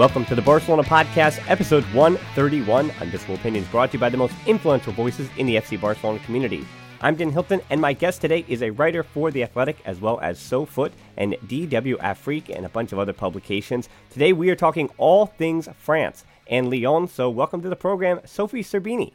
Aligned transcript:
Welcome 0.00 0.24
to 0.24 0.34
the 0.34 0.40
Barcelona 0.40 0.82
Podcast, 0.82 1.44
episode 1.46 1.84
131. 1.92 2.88
Unvisible 2.88 3.34
Opinions 3.34 3.68
brought 3.68 3.90
to 3.90 3.98
you 3.98 4.00
by 4.00 4.08
the 4.08 4.16
most 4.16 4.34
influential 4.46 4.94
voices 4.94 5.28
in 5.36 5.44
the 5.44 5.56
FC 5.56 5.78
Barcelona 5.78 6.18
community. 6.20 6.66
I'm 7.02 7.16
Dan 7.16 7.30
Hilton, 7.30 7.60
and 7.68 7.82
my 7.82 7.92
guest 7.92 8.22
today 8.22 8.46
is 8.48 8.62
a 8.62 8.70
writer 8.70 9.02
for 9.02 9.30
The 9.30 9.42
Athletic, 9.42 9.76
as 9.84 10.00
well 10.00 10.18
as 10.20 10.38
SoFoot 10.38 10.92
and 11.18 11.34
DW 11.46 11.98
Afrique 11.98 12.48
and 12.48 12.64
a 12.64 12.70
bunch 12.70 12.92
of 12.92 12.98
other 12.98 13.12
publications. 13.12 13.90
Today 14.08 14.32
we 14.32 14.48
are 14.48 14.56
talking 14.56 14.88
all 14.96 15.26
things 15.26 15.68
France 15.76 16.24
and 16.46 16.70
Lyon, 16.70 17.06
so 17.06 17.28
welcome 17.28 17.60
to 17.60 17.68
the 17.68 17.76
program, 17.76 18.20
Sophie 18.24 18.62
Serbini. 18.62 19.12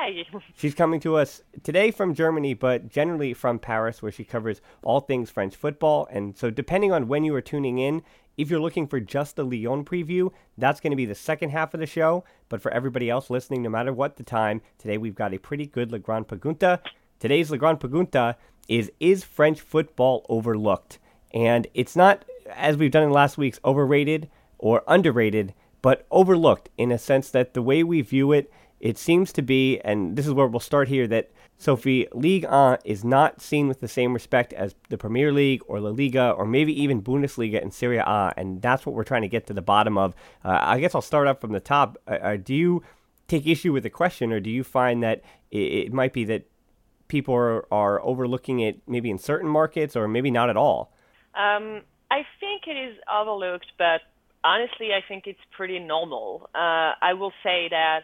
Hey. 0.00 0.26
She's 0.56 0.74
coming 0.74 1.00
to 1.00 1.16
us 1.16 1.42
today 1.62 1.90
from 1.90 2.14
Germany, 2.14 2.54
but 2.54 2.88
generally 2.88 3.34
from 3.34 3.58
Paris, 3.58 4.02
where 4.02 4.12
she 4.12 4.24
covers 4.24 4.60
all 4.82 5.00
things 5.00 5.30
French 5.30 5.56
football. 5.56 6.08
And 6.10 6.36
so, 6.36 6.50
depending 6.50 6.92
on 6.92 7.08
when 7.08 7.24
you 7.24 7.34
are 7.34 7.40
tuning 7.40 7.78
in, 7.78 8.02
if 8.36 8.50
you're 8.50 8.60
looking 8.60 8.86
for 8.86 9.00
just 9.00 9.36
the 9.36 9.44
Lyon 9.44 9.84
preview, 9.84 10.30
that's 10.56 10.80
going 10.80 10.92
to 10.92 10.96
be 10.96 11.06
the 11.06 11.14
second 11.14 11.50
half 11.50 11.74
of 11.74 11.80
the 11.80 11.86
show. 11.86 12.24
But 12.48 12.62
for 12.62 12.70
everybody 12.70 13.10
else 13.10 13.30
listening, 13.30 13.62
no 13.62 13.70
matter 13.70 13.92
what 13.92 14.16
the 14.16 14.22
time, 14.22 14.60
today 14.78 14.98
we've 14.98 15.14
got 15.14 15.34
a 15.34 15.38
pretty 15.38 15.66
good 15.66 15.90
La 15.90 15.98
Grande 15.98 16.28
Pregunta. 16.28 16.80
Today's 17.18 17.50
La 17.50 17.56
Grande 17.56 17.80
Pregunta 17.80 18.36
is 18.68 18.92
Is 19.00 19.24
French 19.24 19.60
football 19.60 20.24
overlooked? 20.28 20.98
And 21.34 21.66
it's 21.74 21.96
not, 21.96 22.24
as 22.54 22.76
we've 22.76 22.92
done 22.92 23.02
in 23.02 23.10
last 23.10 23.36
week's, 23.36 23.60
overrated 23.64 24.30
or 24.58 24.82
underrated, 24.86 25.54
but 25.82 26.06
overlooked 26.10 26.70
in 26.78 26.92
a 26.92 26.98
sense 26.98 27.30
that 27.30 27.54
the 27.54 27.62
way 27.62 27.82
we 27.82 28.00
view 28.02 28.32
it, 28.32 28.50
it 28.80 28.98
seems 28.98 29.32
to 29.32 29.42
be, 29.42 29.80
and 29.80 30.16
this 30.16 30.26
is 30.26 30.32
where 30.32 30.46
we'll 30.46 30.60
start 30.60 30.88
here, 30.88 31.06
that 31.08 31.30
Sophie, 31.56 32.06
Ligue 32.12 32.44
1 32.44 32.78
is 32.84 33.04
not 33.04 33.40
seen 33.40 33.66
with 33.66 33.80
the 33.80 33.88
same 33.88 34.14
respect 34.14 34.52
as 34.52 34.76
the 34.88 34.96
Premier 34.96 35.32
League 35.32 35.62
or 35.66 35.80
La 35.80 35.90
Liga 35.90 36.30
or 36.30 36.46
maybe 36.46 36.80
even 36.80 37.02
Bundesliga 37.02 37.60
and 37.60 37.74
Serie 37.74 37.98
A, 37.98 38.32
and 38.36 38.62
that's 38.62 38.86
what 38.86 38.94
we're 38.94 39.04
trying 39.04 39.22
to 39.22 39.28
get 39.28 39.46
to 39.48 39.52
the 39.52 39.62
bottom 39.62 39.98
of. 39.98 40.14
Uh, 40.44 40.58
I 40.60 40.78
guess 40.78 40.94
I'll 40.94 41.02
start 41.02 41.26
up 41.26 41.40
from 41.40 41.52
the 41.52 41.60
top. 41.60 41.98
Uh, 42.06 42.10
uh, 42.10 42.36
do 42.36 42.54
you 42.54 42.82
take 43.26 43.46
issue 43.46 43.72
with 43.72 43.82
the 43.82 43.90
question, 43.90 44.32
or 44.32 44.38
do 44.38 44.50
you 44.50 44.62
find 44.62 45.02
that 45.02 45.22
it, 45.50 45.58
it 45.58 45.92
might 45.92 46.12
be 46.12 46.24
that 46.26 46.46
people 47.08 47.34
are, 47.34 47.66
are, 47.72 48.00
overlooking 48.02 48.60
it 48.60 48.80
maybe 48.86 49.10
in 49.10 49.18
certain 49.18 49.48
markets 49.48 49.96
or 49.96 50.06
maybe 50.06 50.30
not 50.30 50.50
at 50.50 50.56
all? 50.56 50.92
Um, 51.34 51.82
I 52.10 52.22
think 52.38 52.62
it 52.66 52.76
is 52.76 52.96
overlooked, 53.12 53.72
but 53.78 54.02
honestly, 54.44 54.90
I 54.92 55.00
think 55.06 55.26
it's 55.26 55.40
pretty 55.56 55.78
normal. 55.78 56.48
Uh, 56.54 56.92
I 57.00 57.14
will 57.14 57.32
say 57.42 57.68
that 57.70 58.00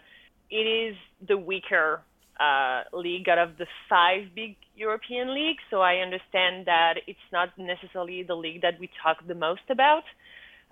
it 0.50 0.56
is 0.56 0.96
the 1.26 1.36
weaker 1.36 2.02
uh, 2.38 2.82
league 2.92 3.28
out 3.28 3.38
of 3.38 3.56
the 3.58 3.66
five 3.88 4.34
big 4.34 4.56
European 4.76 5.34
leagues. 5.34 5.62
So 5.70 5.80
I 5.80 5.96
understand 5.96 6.66
that 6.66 6.94
it's 7.06 7.18
not 7.32 7.50
necessarily 7.58 8.22
the 8.22 8.34
league 8.34 8.62
that 8.62 8.78
we 8.80 8.90
talk 9.02 9.18
the 9.26 9.34
most 9.34 9.62
about. 9.70 10.02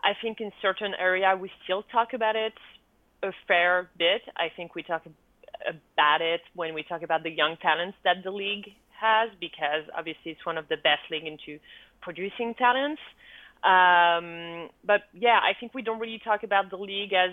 I 0.02 0.12
think 0.20 0.40
in 0.40 0.50
certain 0.60 0.92
area 0.98 1.36
we 1.40 1.50
still 1.64 1.84
talk 1.92 2.12
about 2.12 2.36
it 2.36 2.54
a 3.22 3.30
fair 3.46 3.88
bit. 3.96 4.22
I 4.36 4.48
think 4.54 4.74
we 4.74 4.82
talk 4.82 5.02
about 5.68 6.20
it 6.20 6.40
when 6.54 6.74
we 6.74 6.82
talk 6.82 7.02
about 7.02 7.22
the 7.22 7.30
young 7.30 7.56
talents 7.62 7.96
that 8.04 8.16
the 8.24 8.30
league 8.30 8.66
has 9.00 9.30
because 9.40 9.84
obviously 9.96 10.32
it's 10.32 10.44
one 10.44 10.58
of 10.58 10.68
the 10.68 10.76
best 10.76 11.02
league 11.10 11.26
into 11.26 11.60
producing 12.00 12.54
talents. 12.54 13.00
Um, 13.62 14.70
but 14.84 15.02
yeah, 15.14 15.38
I 15.38 15.52
think 15.58 15.72
we 15.74 15.82
don't 15.82 16.00
really 16.00 16.20
talk 16.22 16.42
about 16.42 16.70
the 16.70 16.76
league 16.76 17.12
as 17.12 17.30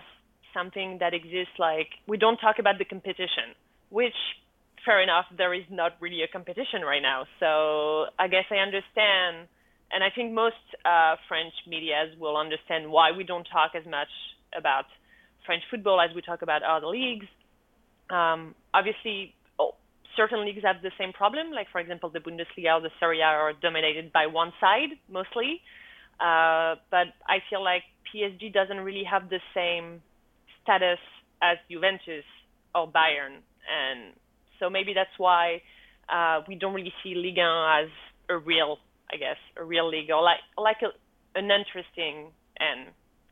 something 0.53 0.97
that 0.99 1.13
exists 1.13 1.57
like 1.57 1.87
we 2.07 2.17
don't 2.17 2.37
talk 2.37 2.59
about 2.59 2.77
the 2.77 2.85
competition 2.85 3.55
which 3.89 4.15
fair 4.85 5.01
enough 5.01 5.25
there 5.37 5.53
is 5.53 5.63
not 5.69 5.93
really 5.99 6.21
a 6.23 6.27
competition 6.27 6.81
right 6.81 7.01
now. 7.01 7.25
So 7.39 8.05
i 8.17 8.27
guess 8.27 8.45
i 8.51 8.57
understand 8.57 9.47
and 9.91 10.03
i 10.03 10.09
think 10.13 10.33
most 10.33 10.63
uh, 10.85 11.15
french 11.27 11.53
medias 11.67 12.17
will 12.19 12.37
understand 12.37 12.89
why 12.89 13.11
we 13.11 13.23
don't 13.23 13.47
talk 13.51 13.71
as 13.75 13.85
much 13.85 14.11
about 14.57 14.85
french 15.45 15.63
football 15.69 15.99
as 16.01 16.13
we 16.15 16.21
talk 16.21 16.41
about 16.41 16.63
other 16.63 16.87
leagues. 16.87 17.27
Um, 18.09 18.55
obviously 18.73 19.35
oh, 19.59 19.75
certain 20.15 20.45
leagues 20.45 20.63
have 20.63 20.81
the 20.81 20.91
same 20.97 21.13
problem 21.13 21.51
like 21.51 21.67
for 21.71 21.79
example 21.79 22.09
the 22.09 22.19
bundesliga 22.19 22.77
or 22.77 22.81
the 22.81 22.91
serie 22.99 23.21
a 23.21 23.25
are 23.25 23.53
dominated 23.53 24.11
by 24.11 24.27
one 24.27 24.53
side 24.59 24.91
mostly. 25.09 25.61
Uh, 26.19 26.75
but 26.91 27.07
i 27.27 27.37
feel 27.49 27.63
like 27.63 27.83
psg 28.09 28.53
doesn't 28.53 28.81
really 28.81 29.03
have 29.03 29.29
the 29.29 29.39
same 29.53 30.01
status 30.63 30.99
as 31.41 31.57
juventus 31.69 32.25
or 32.75 32.87
bayern 32.87 33.41
and 33.69 34.13
so 34.59 34.69
maybe 34.69 34.93
that's 34.93 35.17
why 35.17 35.61
uh, 36.09 36.41
we 36.47 36.55
don't 36.55 36.73
really 36.73 36.93
see 37.03 37.15
Ligue 37.15 37.37
1 37.37 37.83
as 37.83 37.89
a 38.29 38.37
real, 38.37 38.77
I 39.11 39.17
guess, 39.17 39.37
a 39.57 39.63
real 39.63 39.87
league 39.89 40.09
or 40.11 40.21
like 40.21 40.39
like 40.57 40.77
a, 40.81 40.89
an 41.37 41.45
interesting 41.45 42.31
and 42.59 42.87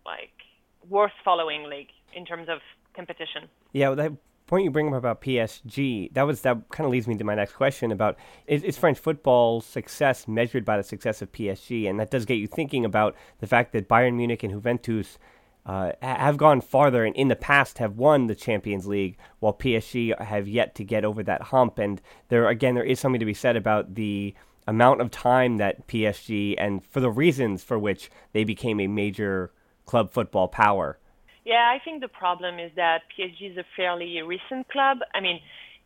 like 0.06 0.32
worth 0.90 1.12
following 1.24 1.64
league 1.64 1.90
in 2.14 2.26
terms 2.26 2.48
of 2.50 2.60
competition. 2.96 3.50
Yeah, 3.74 3.90
well, 3.90 3.96
that 3.98 4.14
point 4.48 4.64
you 4.64 4.72
bring 4.72 4.88
up 4.88 4.94
about 4.94 5.22
PSG, 5.22 6.14
that 6.14 6.24
was 6.24 6.42
that 6.42 6.70
kind 6.70 6.86
of 6.86 6.92
leads 6.92 7.08
me 7.08 7.16
to 7.16 7.24
my 7.24 7.36
next 7.36 7.54
question 7.54 7.92
about 7.92 8.18
is, 8.48 8.64
is 8.64 8.78
French 8.78 8.98
football 8.98 9.60
success 9.62 10.28
measured 10.28 10.64
by 10.64 10.78
the 10.78 10.84
success 10.84 11.22
of 11.22 11.32
PSG, 11.32 11.90
and 11.90 12.00
that 12.00 12.10
does 12.10 12.26
get 12.26 12.36
you 12.36 12.48
thinking 12.48 12.86
about 12.86 13.16
the 13.40 13.48
fact 13.48 13.74
that 13.74 13.90
Bayern 13.90 14.16
Munich 14.16 14.44
and 14.44 14.54
Juventus 14.54 15.18
uh, 15.68 15.92
have 16.02 16.38
gone 16.38 16.62
farther 16.62 17.04
and 17.04 17.16
in 17.16 17.28
the 17.28 17.36
past 17.36 17.78
have 17.78 17.98
won 17.98 18.28
the 18.28 18.36
Champions 18.36 18.88
League, 18.88 19.18
while 19.40 19.54
PSG 19.54 20.18
have 20.20 20.48
yet 20.48 20.74
to 20.76 20.84
get 20.84 21.04
over 21.04 21.22
that 21.24 21.42
hump. 21.44 21.78
And 21.78 22.02
there, 22.30 22.48
again, 22.48 22.76
there 22.76 22.86
is 22.86 23.00
something 23.00 23.20
to 23.20 23.26
be 23.26 23.34
said 23.34 23.58
about 23.58 23.96
the 23.96 24.34
amount 24.66 25.02
of 25.02 25.12
time 25.12 25.58
that 25.58 25.86
PSG 25.88 26.56
and 26.58 26.86
for 26.86 27.02
the 27.02 27.12
reasons 27.12 27.64
for 27.64 27.78
which 27.78 28.10
they 28.32 28.46
became 28.46 28.80
a 28.80 28.88
major 28.88 29.52
club 29.86 30.12
football 30.12 30.48
power. 30.48 30.98
Yeah, 31.44 31.70
I 31.74 31.80
think 31.84 32.02
the 32.02 32.10
problem 32.10 32.60
is 32.60 32.72
that 32.76 33.04
PSG 33.18 33.52
is 33.52 33.58
a 33.58 33.66
fairly 33.76 34.22
recent 34.22 34.70
club. 34.70 35.00
I 35.14 35.20
mean, 35.20 35.40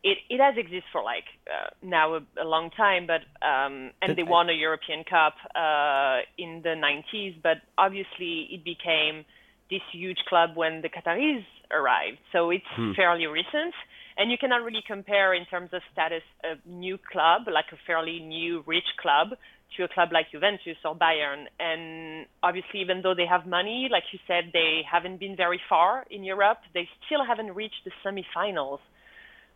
it, 0.04 0.18
it 0.28 0.40
has 0.40 0.56
existed 0.56 0.82
for 0.92 1.02
like 1.02 1.24
uh, 1.48 1.70
now 1.82 2.14
a, 2.14 2.20
a, 2.40 2.44
long 2.44 2.70
time, 2.70 3.06
but 3.06 3.22
um, 3.46 3.92
and 4.02 4.16
they 4.16 4.24
won 4.24 4.48
a 4.48 4.52
European 4.52 5.04
Cup 5.04 5.34
uh, 5.54 6.18
in 6.36 6.62
the 6.62 6.74
90s, 6.74 7.40
but 7.42 7.58
obviously 7.78 8.48
it 8.50 8.64
became 8.64 9.24
this 9.72 9.80
huge 9.90 10.18
club 10.28 10.50
when 10.54 10.82
the 10.82 10.90
Qataris 10.90 11.44
arrived. 11.72 12.18
So 12.32 12.50
it's 12.50 12.68
hmm. 12.76 12.92
fairly 12.94 13.26
recent. 13.26 13.72
And 14.18 14.30
you 14.30 14.36
cannot 14.38 14.62
really 14.62 14.84
compare 14.86 15.32
in 15.32 15.46
terms 15.46 15.70
of 15.72 15.80
status 15.90 16.22
a 16.44 16.60
new 16.68 16.98
club, 16.98 17.42
like 17.50 17.64
a 17.72 17.78
fairly 17.86 18.20
new, 18.20 18.62
rich 18.66 18.90
club, 19.00 19.28
to 19.76 19.84
a 19.84 19.88
club 19.88 20.10
like 20.12 20.26
Juventus 20.30 20.76
or 20.84 20.94
Bayern. 20.94 21.46
And 21.58 22.26
obviously, 22.42 22.80
even 22.82 23.00
though 23.02 23.14
they 23.14 23.24
have 23.24 23.46
money, 23.46 23.88
like 23.90 24.04
you 24.12 24.18
said, 24.26 24.52
they 24.52 24.82
haven't 24.84 25.18
been 25.18 25.34
very 25.34 25.60
far 25.66 26.04
in 26.10 26.24
Europe. 26.24 26.58
They 26.74 26.86
still 27.06 27.24
haven't 27.24 27.54
reached 27.54 27.82
the 27.86 27.92
semifinals, 28.04 28.80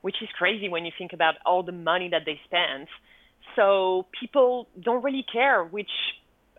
which 0.00 0.16
is 0.22 0.28
crazy 0.38 0.70
when 0.70 0.86
you 0.86 0.92
think 0.96 1.12
about 1.12 1.34
all 1.44 1.62
the 1.62 1.72
money 1.72 2.08
that 2.10 2.22
they 2.24 2.40
spent. 2.46 2.88
So 3.56 4.06
people 4.18 4.68
don't 4.82 5.04
really 5.04 5.24
care, 5.30 5.62
which 5.64 5.92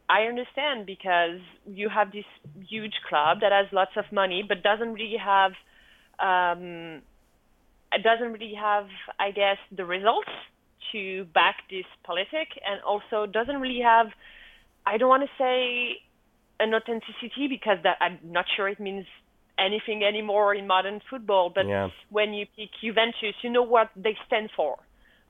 I 0.09 0.21
understand 0.23 0.85
because 0.85 1.41
you 1.65 1.89
have 1.89 2.11
this 2.11 2.25
huge 2.67 2.93
club 3.09 3.39
that 3.41 3.51
has 3.51 3.67
lots 3.73 3.91
of 3.97 4.05
money 4.11 4.43
but 4.47 4.63
doesn't 4.63 4.93
really 4.93 5.17
have 5.17 5.51
um, 6.19 7.01
doesn't 8.03 8.31
really 8.33 8.53
have, 8.59 8.87
I 9.19 9.31
guess, 9.31 9.57
the 9.75 9.85
results 9.85 10.29
to 10.91 11.25
back 11.33 11.57
this 11.69 11.85
politic, 12.03 12.47
and 12.65 12.81
also 12.83 13.29
doesn't 13.29 13.59
really 13.59 13.81
have. 13.83 14.07
I 14.85 14.97
don't 14.97 15.09
want 15.09 15.23
to 15.23 15.29
say 15.37 15.97
an 16.59 16.73
authenticity 16.73 17.47
because 17.49 17.77
that 17.83 17.97
I'm 17.99 18.19
not 18.23 18.45
sure 18.55 18.69
it 18.69 18.79
means 18.79 19.05
anything 19.59 20.03
anymore 20.03 20.55
in 20.55 20.67
modern 20.67 21.01
football. 21.09 21.51
But 21.53 21.67
yeah. 21.67 21.89
when 22.09 22.33
you 22.33 22.45
pick 22.55 22.69
Juventus, 22.81 23.35
you 23.41 23.49
know 23.49 23.63
what 23.63 23.89
they 23.95 24.15
stand 24.25 24.49
for 24.55 24.77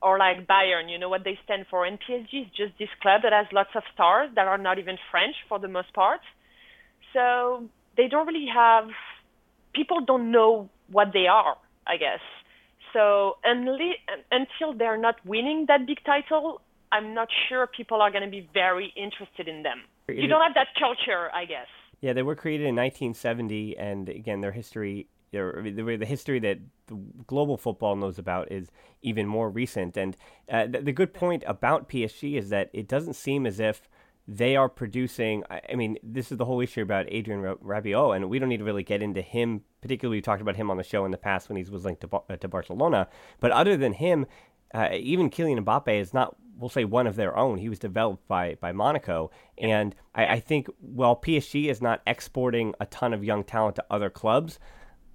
or 0.02 0.18
like 0.18 0.48
Bayern, 0.48 0.90
you 0.92 1.00
know 1.00 1.10
what 1.10 1.24
they 1.24 1.40
stand 1.44 1.66
for. 1.70 1.86
And 1.86 1.98
PSG 2.00 2.46
is 2.46 2.48
just 2.56 2.78
this 2.78 2.90
club 3.02 3.22
that 3.24 3.34
has 3.34 3.48
lots 3.52 3.70
of 3.76 3.84
stars 3.94 4.30
that 4.36 4.48
are 4.48 4.58
not 4.58 4.80
even 4.80 4.98
French 5.12 5.36
for 5.50 5.60
the 5.60 5.68
most 5.68 5.94
part. 5.94 6.22
So 7.14 7.68
they 7.96 8.08
don't 8.08 8.28
really 8.28 8.48
have, 8.54 8.90
people 9.74 10.02
don't 10.02 10.32
know 10.32 10.70
what 10.92 11.14
they 11.14 11.28
are, 11.28 11.58
I 11.86 11.98
guess. 11.98 12.20
So 12.94 13.38
unli- 13.46 14.00
until 14.32 14.74
they're 14.78 14.98
not 14.98 15.16
winning 15.26 15.66
that 15.68 15.86
big 15.86 15.98
title, 16.06 16.62
I'm 16.92 17.14
not 17.14 17.28
sure 17.50 17.68
people 17.68 18.02
are 18.02 18.12
going 18.12 18.24
to 18.24 18.30
be 18.30 18.48
very 18.54 18.94
interested 18.96 19.48
in 19.48 19.64
them. 19.64 19.82
You 20.08 20.28
don't 20.28 20.42
have 20.42 20.54
that 20.54 20.68
culture, 20.80 21.30
I 21.34 21.46
guess. 21.46 21.68
Yeah, 22.00 22.14
they 22.14 22.24
were 22.24 22.36
created 22.36 22.68
in 22.68 22.76
1970, 22.76 23.78
and 23.78 24.08
again, 24.08 24.40
their 24.40 24.52
history 24.52 25.08
the, 25.32 25.98
the 26.00 26.06
history 26.06 26.40
that 26.40 26.60
the 26.88 26.96
global 27.26 27.58
football 27.58 27.96
knows 27.96 28.18
about 28.18 28.52
is 28.52 28.72
even 29.02 29.28
more 29.28 29.50
recent. 29.50 29.98
And 29.98 30.16
uh, 30.50 30.68
the, 30.68 30.82
the, 30.82 30.92
good 30.92 31.14
point 31.14 31.44
about 31.46 31.90
PSG 31.90 32.38
is 32.38 32.50
that 32.50 32.70
it 32.74 32.88
doesn't 32.88 33.16
seem 33.16 33.46
as 33.46 33.60
if 33.60 33.90
they 34.28 34.56
are 34.56 34.70
producing. 34.70 35.44
I, 35.50 35.62
I 35.72 35.76
mean, 35.76 35.98
this 36.04 36.32
is 36.32 36.38
the 36.38 36.46
whole 36.46 36.62
issue 36.62 36.82
about 36.82 37.12
Adrien 37.14 37.42
Rabiot, 37.42 38.16
and 38.16 38.30
we 38.30 38.40
don't 38.40 38.50
need 38.50 38.58
to 38.58 38.64
really 38.64 38.84
get 38.84 39.02
into 39.02 39.22
him. 39.22 39.62
Particularly, 39.82 40.18
we 40.18 40.22
talked 40.22 40.42
about 40.42 40.56
him 40.56 40.72
on 40.72 40.78
the 40.78 40.84
show 40.84 41.06
in 41.06 41.12
the 41.12 41.18
past 41.18 41.50
when 41.50 41.58
he 41.58 41.70
was 41.70 41.86
linked 41.86 42.02
to, 42.02 42.10
uh, 42.30 42.36
to 42.38 42.48
Barcelona. 42.48 43.08
But 43.40 43.52
other 43.52 43.78
than 43.78 43.94
him, 43.94 44.26
uh, 44.74 44.90
even 44.94 45.30
Kylian 45.30 45.64
Mbappe 45.64 46.00
is 46.00 46.14
not, 46.14 46.36
we'll 46.58 46.70
say, 46.70 46.84
one 46.84 47.08
of 47.08 47.16
their 47.16 47.38
own. 47.38 47.58
He 47.58 47.70
was 47.70 47.80
developed 47.80 48.28
by 48.28 48.56
by 48.60 48.72
Monaco, 48.72 49.32
and 49.58 49.96
I, 50.14 50.26
I 50.26 50.40
think 50.40 50.68
while 50.80 51.16
PSG 51.16 51.70
is 51.70 51.82
not 51.82 52.02
exporting 52.06 52.74
a 52.80 52.86
ton 52.86 53.14
of 53.14 53.24
young 53.24 53.44
talent 53.44 53.76
to 53.78 53.86
other 53.90 54.10
clubs, 54.10 54.60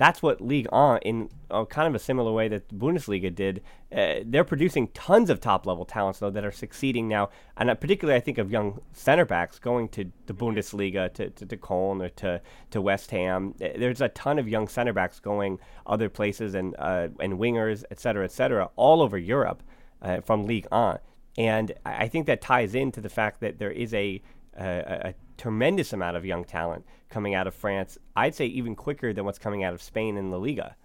that's 0.02 0.20
what 0.20 0.40
Ligue 0.40 0.66
1, 0.72 0.98
in 1.02 1.28
uh, 1.48 1.64
kind 1.64 1.86
of 1.86 1.94
a 1.94 1.98
similar 1.98 2.32
way 2.32 2.48
that 2.48 2.68
Bundesliga 2.76 3.32
did, 3.32 3.62
uh, 3.96 4.16
they're 4.24 4.42
producing 4.42 4.88
tons 4.88 5.30
of 5.30 5.40
top 5.40 5.64
level 5.64 5.84
talents 5.84 6.18
though 6.18 6.30
that 6.30 6.44
are 6.44 6.50
succeeding 6.50 7.06
now. 7.06 7.30
And 7.56 7.70
uh, 7.70 7.76
particularly, 7.76 8.16
I 8.16 8.20
think 8.20 8.38
of 8.38 8.50
young 8.50 8.80
center 8.92 9.24
backs 9.24 9.60
going 9.60 9.88
to 9.90 10.10
the 10.26 10.34
Bundesliga, 10.34 11.12
to 11.14 11.30
to, 11.30 11.46
to 11.46 11.56
Cologne 11.56 12.02
or 12.02 12.08
to 12.08 12.40
to 12.70 12.80
West 12.80 13.12
Ham. 13.12 13.54
Uh, 13.62 13.68
there's 13.76 14.00
a 14.00 14.08
ton 14.08 14.40
of 14.40 14.48
young 14.48 14.66
center 14.66 14.92
backs 14.92 15.20
going 15.20 15.60
other 15.86 16.08
places 16.08 16.54
and 16.54 16.74
uh, 16.80 17.08
and 17.20 17.34
wingers, 17.34 17.84
et 17.92 18.00
cetera, 18.00 18.24
et 18.24 18.32
cetera, 18.32 18.70
all 18.74 19.02
over 19.02 19.16
Europe 19.16 19.62
uh, 20.02 20.20
from 20.20 20.46
Ligue 20.46 20.66
1. 20.70 20.98
And 21.38 21.72
I 21.86 22.08
think 22.08 22.26
that 22.26 22.40
ties 22.40 22.74
into 22.74 23.00
the 23.00 23.08
fact 23.08 23.40
that 23.40 23.58
there 23.58 23.70
is 23.70 23.94
a, 23.94 24.20
a, 24.58 25.08
a 25.08 25.14
tremendous 25.38 25.92
amount 25.92 26.16
of 26.16 26.24
young 26.24 26.44
talent 26.44 26.84
coming 27.08 27.34
out 27.34 27.46
of 27.46 27.54
France. 27.54 27.98
I'd 28.16 28.34
say 28.34 28.46
even 28.46 28.74
quicker 28.74 29.12
than 29.12 29.24
what's 29.24 29.38
coming 29.38 29.64
out 29.64 29.74
of 29.74 29.82
Spain 29.82 30.16
in 30.16 30.30
La 30.30 30.38
Liga. 30.38 30.76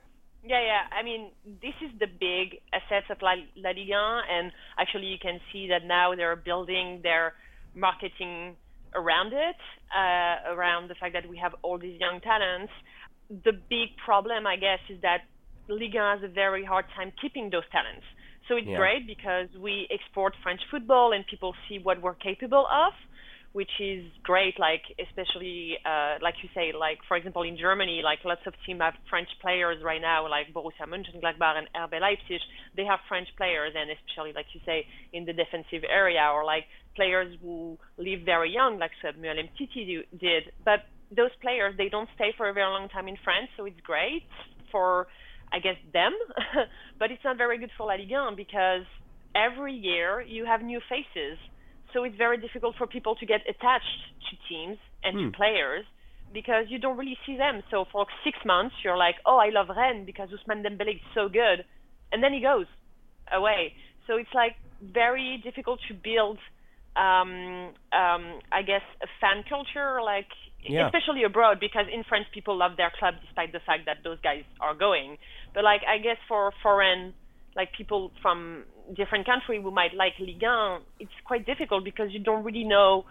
Yeah, 0.44 0.62
yeah. 0.62 0.98
I 0.98 1.04
mean, 1.04 1.32
this 1.62 1.74
is 1.82 1.92
the 2.00 2.08
big 2.08 2.62
assets 2.72 3.08
of 3.10 3.22
La, 3.22 3.36
La 3.58 3.72
Liga, 3.72 4.22
and 4.32 4.52
actually, 4.78 5.08
you 5.08 5.18
can 5.22 5.40
see 5.52 5.68
that 5.68 5.86
now 5.86 6.16
they're 6.16 6.38
building 6.38 7.02
their 7.04 7.34
marketing 7.76 8.56
around 8.96 9.34
it, 9.34 9.58
uh, 9.96 10.54
around 10.54 10.90
the 10.90 10.96
fact 10.96 11.14
that 11.14 11.28
we 11.28 11.38
have 11.38 11.54
all 11.64 11.78
these 11.78 12.00
young 12.00 12.22
talents. 12.22 12.72
The 13.30 13.52
big 13.52 13.90
problem, 14.04 14.48
I 14.48 14.56
guess, 14.56 14.80
is 14.90 15.02
that 15.02 15.26
Liga 15.68 16.16
has 16.16 16.24
a 16.24 16.32
very 16.32 16.64
hard 16.64 16.86
time 16.96 17.12
keeping 17.22 17.50
those 17.50 17.68
talents. 17.72 18.06
So 18.48 18.56
it's 18.56 18.68
yeah. 18.68 18.78
great 18.78 19.06
because 19.06 19.50
we 19.60 19.88
export 19.92 20.34
French 20.42 20.62
football 20.72 21.12
and 21.12 21.26
people 21.28 21.54
see 21.68 21.80
what 21.80 22.02
we're 22.02 22.14
capable 22.14 22.66
of 22.72 22.94
which 23.58 23.76
is 23.80 24.06
great. 24.22 24.60
Like 24.60 24.84
especially 25.02 25.80
uh, 25.84 26.22
like 26.22 26.36
you 26.44 26.50
say, 26.54 26.74
like 26.78 27.00
for 27.08 27.18
example 27.18 27.42
in 27.42 27.58
Germany, 27.58 28.02
like 28.04 28.20
lots 28.24 28.46
of 28.46 28.54
teams 28.64 28.82
have 28.82 28.94
French 29.10 29.30
players 29.42 29.78
right 29.84 30.00
now, 30.00 30.30
like 30.30 30.54
Borussia 30.54 30.86
Mönchengladbach 30.86 31.56
and 31.58 31.68
RB 31.74 32.00
Leipzig. 32.00 32.42
They 32.78 32.86
have 32.86 33.00
French 33.10 33.30
players, 33.36 33.74
and 33.76 33.90
especially 33.90 34.34
like 34.34 34.46
you 34.54 34.62
say 34.64 34.86
in 35.12 35.26
the 35.26 35.34
defensive 35.34 35.84
area, 35.90 36.24
or 36.32 36.46
like 36.46 36.66
players 36.96 37.36
who 37.42 37.80
leave 37.98 38.22
very 38.24 38.52
young, 38.54 38.78
like 38.78 38.92
Samuel 39.02 39.38
Umtiti 39.44 40.04
did. 40.26 40.44
But 40.64 40.82
those 41.10 41.34
players, 41.42 41.74
they 41.82 41.90
don't 41.90 42.10
stay 42.14 42.34
for 42.38 42.48
a 42.48 42.54
very 42.54 42.70
long 42.70 42.90
time 42.90 43.08
in 43.08 43.18
France, 43.24 43.50
so 43.58 43.66
it's 43.66 43.82
great 43.82 44.22
for 44.72 45.08
I 45.52 45.58
guess 45.66 45.80
them, 45.94 46.14
but 47.00 47.10
it's 47.10 47.24
not 47.24 47.38
very 47.38 47.58
good 47.58 47.72
for 47.76 47.88
La 47.88 47.96
Ligue 47.96 48.12
1 48.12 48.36
because 48.36 48.86
every 49.34 49.74
year 49.74 50.22
you 50.22 50.46
have 50.46 50.62
new 50.62 50.80
faces 50.94 51.40
so 51.98 52.04
it's 52.04 52.16
very 52.16 52.38
difficult 52.38 52.76
for 52.78 52.86
people 52.86 53.16
to 53.16 53.26
get 53.26 53.42
attached 53.50 53.98
to 54.30 54.38
teams 54.48 54.78
and 55.04 55.18
hmm. 55.18 55.26
to 55.26 55.32
players 55.32 55.84
because 56.32 56.66
you 56.70 56.78
don't 56.78 56.96
really 56.96 57.18
see 57.26 57.38
them. 57.38 57.64
So 57.72 57.86
for 57.92 58.06
six 58.24 58.38
months, 58.46 58.76
you're 58.84 58.98
like, 58.98 59.16
oh, 59.26 59.38
I 59.38 59.50
love 59.50 59.68
Rennes 59.76 60.06
because 60.06 60.30
Ousmane 60.30 60.64
Dembele 60.64 60.96
is 60.96 61.02
so 61.16 61.28
good, 61.28 61.66
and 62.12 62.22
then 62.22 62.34
he 62.34 62.40
goes 62.40 62.68
away. 63.34 63.74
So 64.06 64.18
it's 64.18 64.30
like 64.36 64.56
very 64.80 65.42
difficult 65.44 65.80
to 65.88 65.96
build, 65.96 66.38
um, 66.96 67.74
um, 67.92 68.24
I 68.52 68.62
guess, 68.62 68.86
a 69.02 69.08
fan 69.20 69.44
culture, 69.50 70.00
like 70.04 70.30
yeah. 70.62 70.86
especially 70.86 71.24
abroad, 71.24 71.58
because 71.60 71.86
in 71.92 72.04
France 72.04 72.28
people 72.32 72.56
love 72.56 72.78
their 72.78 72.92
club 73.00 73.16
despite 73.26 73.54
the 73.54 73.62
fact 73.66 73.88
that 73.88 74.04
those 74.04 74.20
guys 74.22 74.44
are 74.62 74.76
going. 74.76 75.18
But 75.56 75.64
like 75.64 75.82
I 75.90 75.98
guess 75.98 76.18
for 76.28 76.54
foreign 76.62 77.16
like 77.58 77.74
people 77.74 78.12
from 78.22 78.64
different 78.96 79.26
country 79.26 79.62
who 79.62 79.72
might 79.72 79.94
like 79.94 80.14
Ligue 80.20 80.42
1, 80.42 80.82
it's 81.00 81.12
quite 81.26 81.46
difficult 81.46 81.84
because 81.84 82.10
you 82.12 82.20
don't 82.20 82.44
really 82.46 82.64
know 82.64 83.06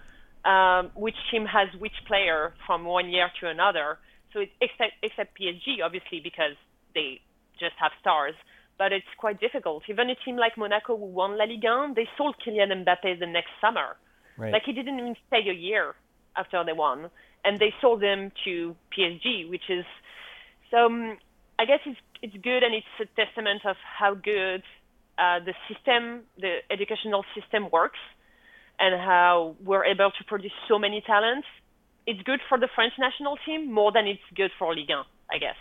um, 0.44 0.90
which 0.94 1.16
team 1.30 1.44
has 1.44 1.68
which 1.80 1.98
player 2.06 2.54
from 2.66 2.84
one 2.84 3.10
year 3.10 3.28
to 3.40 3.48
another. 3.48 3.98
So 4.32 4.40
it, 4.40 4.50
except 4.60 4.92
except 5.02 5.38
PSG, 5.38 5.84
obviously, 5.84 6.20
because 6.22 6.56
they 6.94 7.20
just 7.58 7.74
have 7.80 7.90
stars. 8.00 8.34
But 8.78 8.92
it's 8.92 9.12
quite 9.18 9.40
difficult. 9.40 9.82
Even 9.88 10.10
a 10.10 10.14
team 10.14 10.36
like 10.36 10.56
Monaco 10.56 10.96
who 10.96 11.06
won 11.06 11.36
La 11.36 11.44
Ligue 11.44 11.64
1, 11.64 11.94
they 11.94 12.06
sold 12.16 12.36
Kylian 12.46 12.70
Mbappe 12.84 13.18
the 13.18 13.26
next 13.26 13.50
summer. 13.60 13.96
Right. 14.38 14.52
Like 14.52 14.62
he 14.64 14.72
didn't 14.72 14.98
even 15.00 15.16
stay 15.26 15.48
a 15.48 15.54
year 15.54 15.94
after 16.36 16.62
they 16.64 16.74
won, 16.74 17.10
and 17.44 17.58
they 17.58 17.72
sold 17.80 18.02
him 18.02 18.30
to 18.44 18.76
PSG, 18.96 19.50
which 19.50 19.68
is 19.68 19.84
so. 20.70 20.86
Um, 20.86 21.18
I 21.58 21.64
guess 21.64 21.80
it's 21.86 21.98
it's 22.22 22.36
good 22.42 22.62
and 22.62 22.74
it's 22.74 22.86
a 23.00 23.06
testament 23.24 23.62
of 23.64 23.76
how 23.98 24.14
good 24.14 24.62
uh, 25.18 25.40
the 25.40 25.54
system, 25.68 26.22
the 26.38 26.58
educational 26.70 27.24
system 27.38 27.68
works, 27.70 27.98
and 28.78 29.00
how 29.00 29.56
we're 29.64 29.84
able 29.84 30.10
to 30.10 30.24
produce 30.24 30.52
so 30.68 30.78
many 30.78 31.02
talents. 31.06 31.46
It's 32.06 32.22
good 32.22 32.40
for 32.48 32.58
the 32.58 32.68
French 32.74 32.92
national 32.98 33.38
team 33.44 33.72
more 33.72 33.92
than 33.92 34.06
it's 34.06 34.20
good 34.34 34.50
for 34.58 34.74
Ligue 34.74 34.90
1, 34.90 35.04
I 35.30 35.38
guess. 35.38 35.56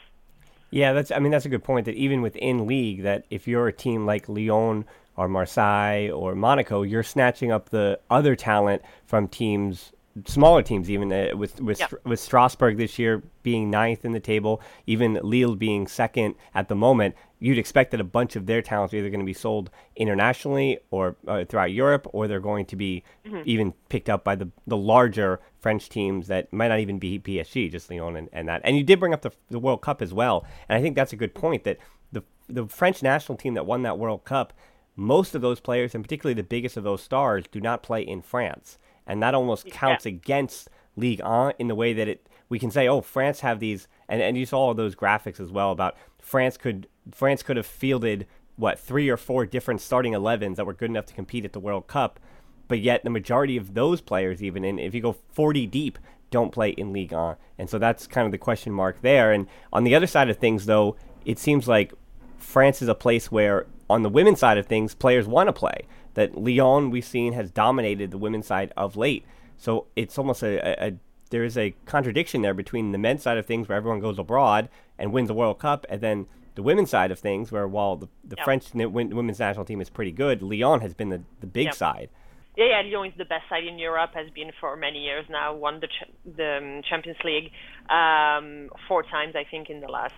Yeah, 0.71 0.93
that's. 0.93 1.11
I 1.11 1.19
mean, 1.19 1.31
that's 1.31 1.45
a 1.45 1.49
good 1.49 1.63
point. 1.63 1.85
That 1.85 1.95
even 1.95 2.21
within 2.21 2.67
league, 2.67 3.03
that 3.03 3.25
if 3.29 3.47
you're 3.47 3.67
a 3.67 3.73
team 3.73 4.05
like 4.05 4.27
Lyon 4.27 4.85
or 5.15 5.27
Marseille 5.29 6.09
or 6.11 6.35
Monaco, 6.35 6.81
you're 6.81 7.03
snatching 7.03 7.51
up 7.51 7.69
the 7.69 7.99
other 8.09 8.35
talent 8.35 8.81
from 9.05 9.27
teams 9.27 9.93
smaller 10.25 10.61
teams, 10.61 10.89
even 10.89 11.11
uh, 11.11 11.35
with 11.35 11.59
with 11.59 11.79
yeah. 11.79 11.87
with 12.05 12.19
Strasbourg 12.19 12.77
this 12.77 12.97
year 12.97 13.21
being 13.43 13.69
ninth 13.69 14.05
in 14.05 14.13
the 14.13 14.19
table, 14.19 14.61
even 14.87 15.19
Lille 15.21 15.55
being 15.55 15.87
second 15.87 16.35
at 16.53 16.69
the 16.69 16.75
moment, 16.75 17.15
you'd 17.39 17.57
expect 17.57 17.91
that 17.91 17.99
a 17.99 18.05
bunch 18.05 18.35
of 18.35 18.45
their 18.45 18.61
talents 18.61 18.93
are 18.93 18.97
either 18.97 19.09
going 19.09 19.19
to 19.19 19.25
be 19.25 19.33
sold 19.33 19.69
internationally 19.95 20.79
or 20.89 21.17
uh, 21.27 21.43
throughout 21.45 21.71
Europe, 21.71 22.07
or 22.13 22.27
they're 22.27 22.39
going 22.39 22.65
to 22.65 22.75
be 22.75 23.03
mm-hmm. 23.25 23.41
even 23.45 23.73
picked 23.89 24.09
up 24.09 24.23
by 24.23 24.35
the 24.35 24.49
the 24.65 24.77
larger 24.77 25.41
French 25.59 25.89
teams 25.89 26.27
that 26.27 26.51
might 26.53 26.69
not 26.69 26.79
even 26.79 26.97
be 26.97 27.19
PSG, 27.19 27.69
just 27.69 27.89
Lyon 27.89 28.15
and, 28.15 28.29
and 28.31 28.47
that. 28.47 28.61
And 28.63 28.77
you 28.77 28.83
did 28.83 28.99
bring 28.99 29.13
up 29.13 29.21
the 29.21 29.31
the 29.49 29.59
World 29.59 29.81
Cup 29.81 30.01
as 30.01 30.13
well, 30.13 30.45
and 30.69 30.77
I 30.77 30.81
think 30.81 30.95
that's 30.95 31.13
a 31.13 31.17
good 31.17 31.35
point 31.35 31.65
that 31.65 31.77
the 32.11 32.23
the 32.47 32.67
French 32.67 33.03
national 33.03 33.37
team 33.37 33.53
that 33.55 33.65
won 33.65 33.81
that 33.83 33.99
World 33.99 34.23
Cup. 34.23 34.53
Most 34.97 35.35
of 35.35 35.41
those 35.41 35.59
players, 35.59 35.93
and 35.93 36.01
particularly 36.01 36.35
the 36.35 36.41
biggest 36.41 36.77
of 36.77 36.85
those 36.85 37.03
stars, 37.03 37.43
do 37.51 37.59
not 37.59 37.83
play 37.83 38.01
in 38.01 38.21
France 38.21 38.77
and 39.07 39.21
that 39.21 39.33
almost 39.33 39.67
counts 39.67 40.05
yeah. 40.05 40.13
against 40.13 40.69
Ligue 40.95 41.21
1 41.21 41.53
in 41.59 41.67
the 41.67 41.75
way 41.75 41.93
that 41.93 42.07
it 42.07 42.27
we 42.47 42.59
can 42.59 42.69
say, 42.71 42.87
oh, 42.87 43.01
France 43.01 43.39
have 43.39 43.59
these, 43.59 43.87
and, 44.07 44.21
and 44.21 44.37
you 44.37 44.45
saw 44.45 44.59
all 44.59 44.73
those 44.73 44.95
graphics 44.95 45.39
as 45.39 45.51
well 45.51 45.71
about 45.71 45.95
France 46.19 46.57
could 46.57 46.87
France 47.11 47.43
could 47.43 47.57
have 47.57 47.65
fielded 47.65 48.27
what 48.55 48.79
three 48.79 49.09
or 49.09 49.17
four 49.17 49.45
different 49.45 49.81
starting 49.81 50.13
11s 50.13 50.55
that 50.55 50.65
were 50.65 50.73
good 50.73 50.89
enough 50.89 51.05
to 51.07 51.13
compete 51.13 51.45
at 51.45 51.53
the 51.53 51.59
World 51.59 51.87
Cup, 51.87 52.19
but 52.67 52.79
yet 52.79 53.03
the 53.03 53.09
majority 53.09 53.57
of 53.57 53.73
those 53.73 54.01
players, 54.01 54.41
even 54.41 54.63
in 54.63 54.79
if 54.79 54.93
you 54.95 55.01
go 55.01 55.17
40 55.33 55.67
deep, 55.67 55.99
don't 56.31 56.51
play 56.51 56.69
in 56.69 56.93
Ligue 56.93 57.11
1, 57.11 57.35
and 57.57 57.69
so 57.69 57.77
that's 57.77 58.07
kind 58.07 58.25
of 58.25 58.31
the 58.31 58.37
question 58.37 58.71
mark 58.71 59.01
there. 59.01 59.31
And 59.31 59.47
on 59.73 59.83
the 59.83 59.95
other 59.95 60.07
side 60.07 60.29
of 60.29 60.37
things, 60.37 60.65
though, 60.65 60.95
it 61.25 61.39
seems 61.39 61.67
like 61.67 61.93
France 62.37 62.81
is 62.81 62.87
a 62.87 62.95
place 62.95 63.31
where 63.31 63.65
on 63.89 64.03
the 64.03 64.09
women's 64.09 64.39
side 64.39 64.57
of 64.57 64.65
things, 64.65 64.95
players 64.95 65.27
want 65.27 65.47
to 65.47 65.53
play 65.53 65.85
that 66.15 66.35
Lyon 66.37 66.89
we've 66.89 67.05
seen 67.05 67.33
has 67.33 67.51
dominated 67.51 68.11
the 68.11 68.17
women's 68.17 68.47
side 68.47 68.73
of 68.75 68.97
late. 68.97 69.25
So 69.57 69.85
it's 69.95 70.17
almost 70.17 70.43
a, 70.43 70.83
a, 70.83 70.87
a 70.87 70.93
there 71.29 71.43
is 71.43 71.57
a 71.57 71.73
contradiction 71.85 72.41
there 72.41 72.53
between 72.53 72.91
the 72.91 72.97
men's 72.97 73.23
side 73.23 73.37
of 73.37 73.45
things 73.45 73.67
where 73.67 73.77
everyone 73.77 73.99
goes 73.99 74.19
abroad 74.19 74.69
and 74.97 75.11
wins 75.11 75.27
the 75.27 75.33
World 75.33 75.59
Cup, 75.59 75.85
and 75.89 76.01
then 76.01 76.27
the 76.55 76.63
women's 76.63 76.89
side 76.89 77.11
of 77.11 77.19
things 77.19 77.51
where 77.51 77.67
while 77.67 77.95
the, 77.95 78.07
the 78.23 78.35
yep. 78.37 78.45
French 78.45 78.73
women's 78.73 79.39
national 79.39 79.65
team 79.65 79.81
is 79.81 79.89
pretty 79.89 80.11
good, 80.11 80.41
Lyon 80.41 80.81
has 80.81 80.93
been 80.93 81.09
the, 81.09 81.21
the 81.41 81.47
big 81.47 81.65
yep. 81.65 81.75
side. 81.75 82.09
Yeah, 82.55 82.81
yeah, 82.81 82.81
Lyon 82.81 83.11
is 83.11 83.17
the 83.17 83.25
best 83.25 83.49
side 83.49 83.65
in 83.65 83.77
Europe, 83.77 84.11
has 84.13 84.29
been 84.29 84.51
for 84.61 84.77
many 84.77 84.99
years 84.99 85.25
now, 85.29 85.53
won 85.53 85.81
the, 85.81 85.87
ch- 85.87 86.37
the 86.37 86.57
um, 86.57 86.81
Champions 86.89 87.17
League 87.25 87.51
um, 87.89 88.69
four 88.87 89.03
times, 89.03 89.35
I 89.35 89.43
think, 89.49 89.69
in 89.69 89.81
the 89.81 89.89
last 89.89 90.13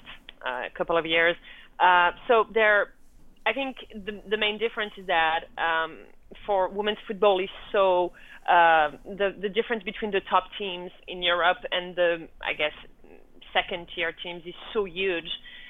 uh, 0.46 0.66
couple 0.77 0.98
of 0.98 1.06
years. 1.06 1.36
Uh, 1.80 2.12
so 2.27 2.46
there, 2.54 2.94
I 3.48 3.54
think 3.54 3.77
the, 3.94 4.22
the 4.30 4.38
main 4.38 4.58
difference 4.58 4.92
is 4.98 5.08
that 5.08 5.46
um, 5.58 6.00
for 6.46 6.70
women's 6.70 6.98
football 7.08 7.39
is 7.39 7.50
so 7.72 8.12
uh, 8.48 8.92
the 9.06 9.36
the 9.42 9.50
difference 9.50 9.84
between 9.84 10.12
the 10.12 10.22
top 10.30 10.46
teams 10.60 10.92
in 11.08 11.24
Europe 11.24 11.58
and 11.72 11.96
the 11.96 12.27
I 12.42 12.54
guess 12.54 12.74
second 13.54 13.88
tier 13.96 14.13
teams 14.24 14.44
is 14.46 14.56
so 14.74 14.86
huge. 14.86 15.30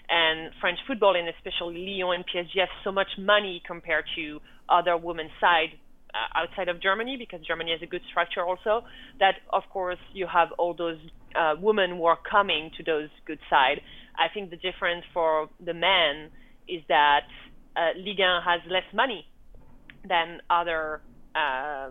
And 0.09 0.53
French 0.61 0.79
football, 0.87 1.15
and 1.15 1.27
especially 1.27 1.85
Lyon 1.85 2.15
and 2.15 2.25
PSG, 2.25 2.59
have 2.59 2.69
so 2.83 2.91
much 2.91 3.09
money 3.19 3.61
compared 3.67 4.05
to 4.15 4.39
other 4.69 4.95
women's 4.95 5.35
side 5.41 5.75
uh, 6.13 6.39
outside 6.39 6.69
of 6.69 6.81
Germany, 6.81 7.17
because 7.17 7.45
Germany 7.45 7.71
has 7.71 7.81
a 7.83 7.85
good 7.85 8.01
structure 8.09 8.41
also. 8.41 8.85
That 9.19 9.35
of 9.51 9.63
course 9.69 9.99
you 10.13 10.25
have 10.25 10.49
all 10.57 10.73
those 10.73 10.97
uh, 11.35 11.55
women 11.59 11.91
who 11.97 12.05
are 12.05 12.17
coming 12.29 12.71
to 12.77 12.83
those 12.83 13.09
good 13.25 13.39
side. 13.49 13.81
I 14.17 14.33
think 14.33 14.49
the 14.49 14.57
difference 14.57 15.03
for 15.13 15.49
the 15.63 15.73
men 15.73 16.31
is 16.67 16.81
that 16.87 17.27
uh, 17.77 17.97
Ligue 17.97 18.19
1 18.19 18.43
has 18.43 18.61
less 18.69 18.87
money 18.93 19.25
than 20.07 20.39
other 20.49 21.01
uh, 21.35 21.89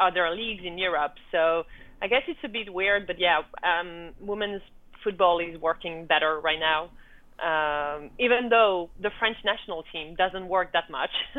other 0.00 0.30
leagues 0.34 0.62
in 0.66 0.76
Europe. 0.78 1.14
So 1.30 1.64
I 2.02 2.08
guess 2.08 2.22
it's 2.26 2.40
a 2.44 2.48
bit 2.48 2.72
weird, 2.72 3.06
but 3.06 3.16
yeah, 3.18 3.42
um, 3.62 4.10
women's 4.20 4.62
football 5.04 5.38
is 5.38 5.60
working 5.60 6.06
better 6.06 6.40
right 6.42 6.58
now. 6.58 6.90
Um, 7.34 8.10
even 8.20 8.48
though 8.48 8.90
the 9.00 9.10
French 9.18 9.36
national 9.44 9.84
team 9.92 10.14
doesn't 10.14 10.48
work 10.48 10.72
that 10.72 10.88
much. 10.90 11.10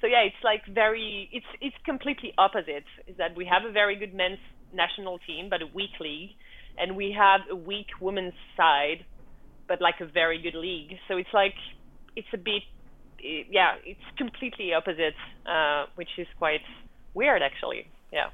so 0.00 0.06
yeah, 0.06 0.20
it's 0.20 0.42
like 0.44 0.62
very, 0.72 1.30
it's 1.32 1.46
it's 1.60 1.76
completely 1.84 2.34
opposite. 2.36 2.84
Is 3.06 3.16
that 3.16 3.34
we 3.36 3.46
have 3.46 3.68
a 3.68 3.72
very 3.72 3.96
good 3.96 4.14
men's 4.14 4.38
national 4.74 5.18
team, 5.26 5.48
but 5.48 5.62
a 5.62 5.66
weak 5.74 5.98
league, 5.98 6.30
and 6.78 6.94
we 6.94 7.16
have 7.18 7.40
a 7.50 7.56
weak 7.56 7.86
women's 8.00 8.34
side, 8.54 9.04
but 9.66 9.80
like 9.80 10.00
a 10.00 10.06
very 10.06 10.42
good 10.42 10.58
league. 10.58 10.92
So 11.08 11.16
it's 11.16 11.32
like 11.32 11.54
it's 12.16 12.28
a 12.34 12.38
bit 12.38 12.62
yeah, 13.22 13.74
it's 13.84 14.00
completely 14.16 14.74
opposite, 14.74 15.14
uh, 15.46 15.86
which 15.94 16.10
is 16.18 16.26
quite 16.38 16.60
weird, 17.14 17.42
actually. 17.42 17.86
Yeah. 18.12 18.28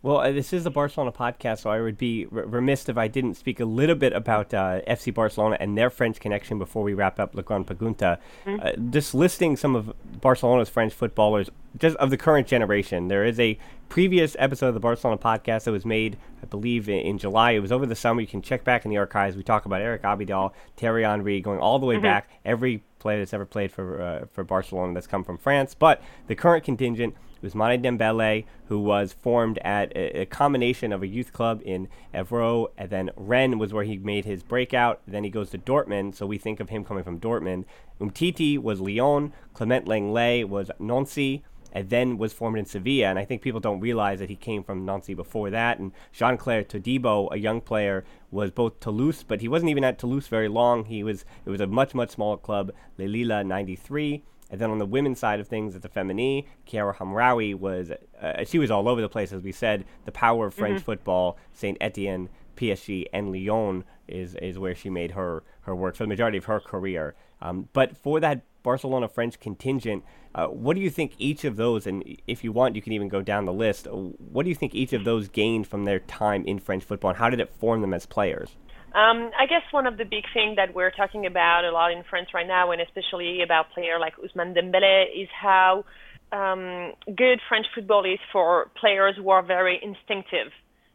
Well, 0.00 0.18
uh, 0.18 0.30
this 0.30 0.52
is 0.52 0.62
the 0.62 0.70
Barcelona 0.70 1.10
podcast, 1.10 1.60
so 1.60 1.70
I 1.70 1.80
would 1.80 1.98
be 1.98 2.26
remiss 2.26 2.88
if 2.88 2.96
I 2.96 3.08
didn't 3.08 3.34
speak 3.34 3.58
a 3.58 3.64
little 3.64 3.96
bit 3.96 4.12
about 4.12 4.54
uh, 4.54 4.80
FC 4.86 5.12
Barcelona 5.12 5.56
and 5.58 5.76
their 5.76 5.90
French 5.90 6.20
connection 6.20 6.56
before 6.56 6.84
we 6.84 6.94
wrap 6.94 7.18
up 7.18 7.34
La 7.34 7.42
Grande 7.42 7.66
Pregunta. 7.66 8.18
Mm-hmm. 8.46 8.60
Uh, 8.62 8.90
just 8.92 9.12
listing 9.12 9.56
some 9.56 9.74
of 9.74 9.92
Barcelona's 10.20 10.68
French 10.68 10.94
footballers, 10.94 11.50
just 11.80 11.96
of 11.96 12.10
the 12.10 12.16
current 12.16 12.46
generation. 12.46 13.08
There 13.08 13.24
is 13.24 13.40
a 13.40 13.58
previous 13.88 14.36
episode 14.38 14.68
of 14.68 14.74
the 14.74 14.80
Barcelona 14.80 15.18
podcast 15.18 15.64
that 15.64 15.72
was 15.72 15.84
made, 15.84 16.16
I 16.44 16.46
believe, 16.46 16.88
in, 16.88 17.00
in 17.00 17.18
July. 17.18 17.52
It 17.52 17.60
was 17.60 17.72
over 17.72 17.84
the 17.84 17.96
summer. 17.96 18.20
You 18.20 18.28
can 18.28 18.40
check 18.40 18.62
back 18.62 18.84
in 18.84 18.92
the 18.92 18.98
archives. 18.98 19.36
We 19.36 19.42
talk 19.42 19.64
about 19.64 19.80
Eric 19.80 20.02
Abidal, 20.02 20.52
Thierry 20.76 21.02
Henry, 21.02 21.40
going 21.40 21.58
all 21.58 21.80
the 21.80 21.86
way 21.86 21.96
mm-hmm. 21.96 22.04
back, 22.04 22.30
every 22.44 22.84
player 23.00 23.18
that's 23.18 23.34
ever 23.34 23.46
played 23.46 23.72
for 23.72 24.00
uh, 24.00 24.26
for 24.32 24.44
Barcelona 24.44 24.94
that's 24.94 25.08
come 25.08 25.24
from 25.24 25.38
France. 25.38 25.74
But 25.74 26.00
the 26.28 26.36
current 26.36 26.62
contingent 26.62 27.16
was 27.42 27.54
Mane 27.54 27.82
Dembele, 27.82 28.44
who 28.66 28.80
was 28.80 29.12
formed 29.12 29.58
at 29.58 29.92
a, 29.96 30.22
a, 30.22 30.26
combination 30.26 30.92
of 30.92 31.02
a 31.02 31.06
youth 31.06 31.32
club 31.32 31.62
in 31.64 31.88
Evreux, 32.14 32.68
and 32.76 32.90
then 32.90 33.10
Rennes 33.16 33.58
was 33.58 33.72
where 33.72 33.84
he 33.84 33.98
made 33.98 34.24
his 34.24 34.42
breakout. 34.42 35.00
Then 35.06 35.24
he 35.24 35.30
goes 35.30 35.50
to 35.50 35.58
Dortmund, 35.58 36.14
so 36.14 36.26
we 36.26 36.38
think 36.38 36.60
of 36.60 36.68
him 36.68 36.84
coming 36.84 37.04
from 37.04 37.20
Dortmund. 37.20 37.64
Umtiti 38.00 38.58
was 38.58 38.80
Lyon, 38.80 39.32
Clement 39.54 39.86
Lenglet 39.86 40.48
was 40.48 40.70
Nancy, 40.78 41.42
and 41.72 41.90
then 41.90 42.18
was 42.18 42.32
formed 42.32 42.58
in 42.58 42.64
Sevilla. 42.64 43.08
And 43.08 43.18
I 43.18 43.24
think 43.24 43.42
people 43.42 43.60
don't 43.60 43.80
realize 43.80 44.18
that 44.20 44.30
he 44.30 44.36
came 44.36 44.62
from 44.62 44.84
Nancy 44.84 45.14
before 45.14 45.50
that. 45.50 45.78
And 45.78 45.92
Jean-Clair 46.12 46.64
Todibo, 46.64 47.28
a 47.30 47.38
young 47.38 47.60
player, 47.60 48.04
was 48.30 48.50
both 48.50 48.80
Toulouse, 48.80 49.22
but 49.22 49.40
he 49.40 49.48
wasn't 49.48 49.70
even 49.70 49.84
at 49.84 49.98
Toulouse 49.98 50.28
very 50.28 50.48
long. 50.48 50.86
He 50.86 51.02
was 51.02 51.24
it 51.44 51.50
was 51.50 51.60
a 51.60 51.66
much 51.66 51.94
much 51.94 52.10
smaller 52.10 52.36
club, 52.36 52.72
Le 52.98 53.04
Lila 53.04 53.44
'93. 53.44 54.22
And 54.50 54.60
then 54.60 54.70
on 54.70 54.78
the 54.78 54.86
women's 54.86 55.18
side 55.18 55.40
of 55.40 55.48
things, 55.48 55.76
at 55.76 55.82
the 55.82 55.88
Femení, 55.88 56.46
Kheira 56.66 56.96
Hamraoui 56.96 57.54
was 57.54 57.92
uh, 58.20 58.44
she 58.44 58.58
was 58.58 58.70
all 58.70 58.88
over 58.88 59.00
the 59.00 59.08
place, 59.08 59.32
as 59.32 59.42
we 59.42 59.52
said. 59.52 59.84
The 60.04 60.12
power 60.12 60.46
of 60.46 60.54
French 60.54 60.76
mm-hmm. 60.76 60.84
football, 60.84 61.38
Saint 61.52 61.76
Etienne, 61.80 62.28
PSG, 62.56 63.06
and 63.12 63.30
Lyon 63.30 63.84
is 64.06 64.34
is 64.36 64.58
where 64.58 64.74
she 64.74 64.90
made 64.90 65.12
her 65.12 65.42
her 65.62 65.74
work 65.74 65.96
for 65.96 66.04
the 66.04 66.08
majority 66.08 66.38
of 66.38 66.46
her 66.46 66.60
career. 66.60 67.14
Um, 67.40 67.68
but 67.72 67.96
for 67.96 68.20
that 68.20 68.42
Barcelona 68.62 69.08
French 69.08 69.38
contingent, 69.38 70.04
uh, 70.34 70.46
what 70.46 70.74
do 70.74 70.82
you 70.82 70.90
think 70.90 71.12
each 71.18 71.44
of 71.44 71.56
those, 71.56 71.86
and 71.86 72.04
if 72.26 72.42
you 72.42 72.52
want, 72.52 72.74
you 72.74 72.82
can 72.82 72.92
even 72.92 73.08
go 73.08 73.22
down 73.22 73.44
the 73.44 73.52
list. 73.52 73.86
What 73.90 74.42
do 74.42 74.48
you 74.48 74.54
think 74.54 74.74
each 74.74 74.92
of 74.92 75.04
those 75.04 75.28
gained 75.28 75.66
from 75.66 75.84
their 75.84 76.00
time 76.00 76.44
in 76.44 76.58
French 76.58 76.84
football, 76.84 77.10
and 77.10 77.18
how 77.18 77.30
did 77.30 77.40
it 77.40 77.50
form 77.50 77.80
them 77.80 77.94
as 77.94 78.06
players? 78.06 78.56
Um, 78.94 79.30
I 79.38 79.44
guess 79.46 79.62
one 79.70 79.86
of 79.86 79.98
the 79.98 80.04
big 80.04 80.24
things 80.32 80.56
that 80.56 80.74
we're 80.74 80.90
talking 80.90 81.26
about 81.26 81.64
a 81.64 81.70
lot 81.70 81.92
in 81.92 82.02
France 82.08 82.28
right 82.32 82.46
now, 82.46 82.72
and 82.72 82.80
especially 82.80 83.42
about 83.42 83.70
player 83.74 83.98
like 84.00 84.14
Ousmane 84.16 84.56
Dembele, 84.56 85.04
is 85.14 85.28
how 85.30 85.84
um, 86.32 86.94
good 87.06 87.40
French 87.48 87.66
football 87.74 88.04
is 88.04 88.18
for 88.32 88.70
players 88.80 89.14
who 89.16 89.28
are 89.30 89.42
very 89.42 89.78
instinctive. 89.82 90.52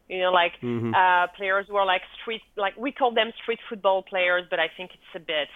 You 0.08 0.20
know, 0.22 0.32
like 0.32 0.52
mm-hmm. 0.62 0.92
uh, 0.92 1.28
players 1.36 1.66
who 1.68 1.76
are 1.76 1.86
like 1.86 2.02
street, 2.20 2.42
like 2.56 2.76
we 2.76 2.90
call 2.90 3.14
them 3.14 3.32
street 3.42 3.60
football 3.68 4.02
players, 4.02 4.44
but 4.50 4.58
I 4.58 4.66
think 4.76 4.90
it's 4.92 5.14
a 5.14 5.20
bit, 5.20 5.48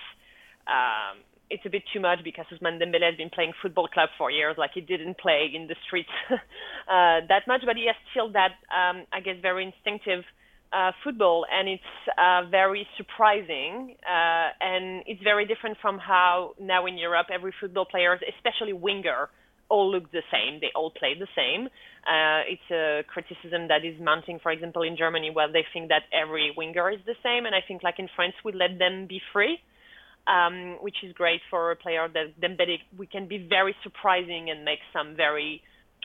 um, 0.66 1.18
it's 1.50 1.66
a 1.66 1.70
bit 1.70 1.82
too 1.92 2.00
much 2.00 2.20
because 2.24 2.46
Ousmane 2.52 2.80
Dembele 2.80 3.04
has 3.04 3.16
been 3.16 3.30
playing 3.30 3.52
football 3.60 3.88
club 3.88 4.08
for 4.16 4.30
years. 4.30 4.56
Like 4.56 4.70
he 4.74 4.80
didn't 4.80 5.18
play 5.18 5.50
in 5.52 5.66
the 5.66 5.76
streets 5.86 6.08
uh, 6.30 7.26
that 7.28 7.42
much, 7.46 7.62
but 7.66 7.76
he 7.76 7.86
has 7.86 7.96
still 8.12 8.32
that, 8.32 8.52
um, 8.72 9.04
I 9.12 9.20
guess, 9.20 9.36
very 9.42 9.66
instinctive 9.66 10.24
uh, 10.72 10.92
football, 11.02 11.46
and 11.50 11.68
it's 11.68 11.82
uh, 12.18 12.48
very 12.50 12.86
surprising, 12.96 13.96
uh, 14.04 14.48
and 14.60 15.02
it's 15.06 15.22
very 15.22 15.46
different 15.46 15.78
from 15.80 15.98
how 15.98 16.54
now 16.60 16.86
in 16.86 16.98
Europe 16.98 17.28
every 17.32 17.54
football 17.60 17.86
player, 17.86 18.18
especially 18.36 18.72
winger, 18.72 19.28
all 19.70 19.90
look 19.90 20.10
the 20.12 20.22
same. 20.32 20.60
They 20.60 20.70
all 20.74 20.90
play 20.90 21.14
the 21.18 21.28
same. 21.36 21.66
Uh, 22.06 22.40
it's 22.48 22.70
a 22.70 23.02
criticism 23.06 23.68
that 23.68 23.84
is 23.84 24.00
mounting, 24.00 24.38
for 24.42 24.50
example, 24.52 24.82
in 24.82 24.96
Germany, 24.96 25.30
where 25.30 25.50
they 25.50 25.64
think 25.72 25.88
that 25.88 26.02
every 26.12 26.52
winger 26.56 26.90
is 26.90 27.00
the 27.06 27.16
same, 27.22 27.46
and 27.46 27.54
I 27.54 27.60
think 27.66 27.82
like 27.82 27.98
in 27.98 28.08
France 28.14 28.34
we 28.44 28.52
let 28.52 28.78
them 28.78 29.06
be 29.06 29.20
free. 29.32 29.58
Um, 30.26 30.76
which 30.82 30.96
is 31.02 31.14
great 31.14 31.40
for 31.48 31.70
a 31.70 31.76
player 31.76 32.06
that 32.06 32.38
Dembele 32.38 32.80
we 32.98 33.06
can 33.06 33.28
be 33.28 33.38
very 33.38 33.74
surprising 33.82 34.50
and 34.50 34.62
make 34.62 34.80
some 34.92 35.16
very 35.16 35.62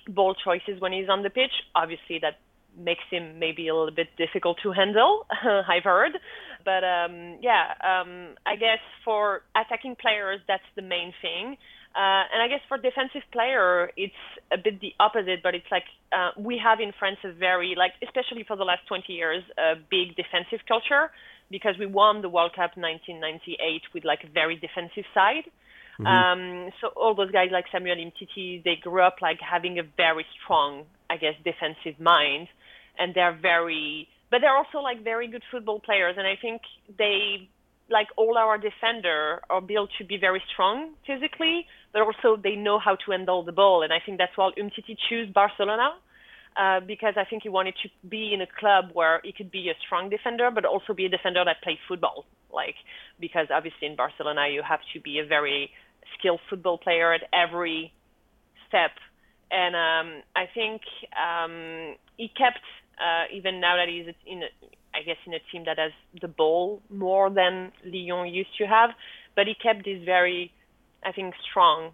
bold 0.08 0.38
choices 0.41 0.79
when 0.79 0.93
he's 0.93 1.10
on 1.10 1.24
the 1.24 1.29
pitch. 1.29 1.51
Obviously, 1.75 2.20
that 2.22 2.39
makes 2.77 3.03
him 3.10 3.39
maybe 3.39 3.68
a 3.68 3.75
little 3.75 3.94
bit 3.94 4.08
difficult 4.18 4.58
to 4.63 4.72
handle. 4.72 5.25
I've 5.44 5.84
heard, 5.84 6.13
but 6.65 6.84
um, 6.84 7.38
yeah, 7.42 7.74
um, 7.84 8.36
I 8.46 8.56
guess 8.56 8.80
for 9.06 9.42
attacking 9.56 9.96
players, 9.96 10.39
that's 10.48 10.63
the 10.75 10.82
main 10.82 11.13
thing. 11.22 11.58
Uh, 11.96 12.25
and 12.34 12.42
I 12.42 12.48
guess 12.48 12.62
for 12.68 12.77
defensive 12.77 13.22
player, 13.32 13.92
it's 13.96 14.13
a 14.51 14.58
bit 14.58 14.82
the 14.82 14.94
opposite. 15.00 15.44
But 15.44 15.53
it's 15.53 15.70
like 15.72 15.86
uh, 16.12 16.32
we 16.38 16.58
have 16.58 16.80
in 16.80 16.92
France 16.98 17.18
a 17.24 17.32
very 17.32 17.75
like, 17.77 17.94
especially 18.01 18.44
for 18.48 18.56
the 18.56 18.63
last 18.63 18.88
20 18.88 19.13
years, 19.13 19.44
a 19.58 19.75
big 19.75 20.15
defensive 20.15 20.65
culture 20.68 21.12
because 21.51 21.75
we 21.77 21.86
won 21.86 22.24
the 22.24 22.30
World 22.30 22.51
Cup 22.56 22.75
1998 22.77 23.82
with 23.94 24.03
like 24.06 24.24
a 24.24 24.27
very 24.27 24.56
defensive 24.56 25.06
side. 25.13 25.46
Mm-hmm. 26.00 26.08
Um, 26.08 26.72
so 26.82 26.88
all 26.96 27.13
those 27.13 27.30
guys 27.30 27.50
like 27.51 27.65
Samuel 27.72 27.98
Umtiti, 27.98 28.63
they 28.63 28.75
grew 28.82 29.03
up 29.03 29.18
like 29.22 29.38
having 29.39 29.77
a 29.77 29.84
very 29.96 30.25
strong, 30.42 30.86
I 31.12 31.18
guess, 31.18 31.36
defensive 31.46 32.00
mind 32.01 32.48
and 32.98 33.14
they're 33.14 33.38
very 33.42 34.08
but 34.32 34.42
they're 34.42 34.56
also 34.56 34.80
like 34.80 35.04
very 35.04 35.28
good 35.28 35.44
football 35.52 35.80
players 35.80 36.16
and 36.18 36.28
i 36.28 36.36
think 36.42 36.62
they 36.98 37.50
like 37.90 38.08
all 38.18 38.38
our 38.38 38.58
defender 38.58 39.42
are 39.50 39.62
built 39.62 39.90
to 39.98 40.06
be 40.06 40.18
very 40.18 40.42
strong 40.52 40.94
physically 41.06 41.66
but 41.92 42.02
also 42.02 42.40
they 42.42 42.56
know 42.56 42.80
how 42.80 42.96
to 42.96 43.12
handle 43.12 43.44
the 43.44 43.52
ball 43.52 43.84
and 43.84 43.92
i 43.94 44.00
think 44.06 44.18
that's 44.18 44.36
why 44.38 44.50
umtiti 44.58 44.96
chose 45.10 45.30
barcelona 45.34 45.92
uh, 46.56 46.80
because 46.82 47.16
I 47.18 47.24
think 47.24 47.44
he 47.44 47.50
wanted 47.50 47.74
to 47.82 47.90
be 48.08 48.32
in 48.34 48.42
a 48.42 48.46
club 48.60 48.92
where 48.94 49.22
he 49.24 49.32
could 49.32 49.50
be 49.50 49.70
a 49.70 49.74
strong 49.86 50.10
defender, 50.10 50.52
but 50.54 50.66
also 50.66 50.94
be 50.94 51.06
a 51.06 51.10
defender 51.10 51.44
that 51.44 51.64
plays 51.64 51.80
football. 51.88 52.26
Like 52.54 52.76
because 53.20 53.48
obviously 53.52 53.88
in 53.88 53.96
Barcelona 53.96 54.48
you 54.52 54.62
have 54.62 54.82
to 54.94 55.00
be 55.00 55.20
a 55.20 55.26
very 55.26 55.72
skilled 56.18 56.40
football 56.50 56.78
player 56.78 57.14
at 57.14 57.22
every 57.34 57.92
step, 58.68 58.92
and 59.50 59.76
um, 59.76 60.24
I 60.36 60.46
think 60.54 60.82
um, 61.18 61.96
he 62.18 62.28
kept 62.28 62.62
uh, 63.00 63.26
even 63.34 63.60
now 63.60 63.76
that 63.78 63.90
he's 63.90 64.14
in, 64.26 64.44
a, 64.44 64.48
I 64.94 65.04
guess, 65.04 65.18
in 65.26 65.34
a 65.34 65.40
team 65.52 65.66
that 65.66 65.78
has 65.78 65.92
the 66.22 66.28
ball 66.28 66.82
more 66.90 67.30
than 67.30 67.72
Lyon 67.86 68.34
used 68.34 68.58
to 68.58 68.66
have. 68.66 68.92
But 69.36 69.48
he 69.48 69.56
kept 69.56 69.86
this 69.86 70.04
very, 70.04 70.52
I 71.04 71.12
think, 71.12 71.34
strong 71.50 71.94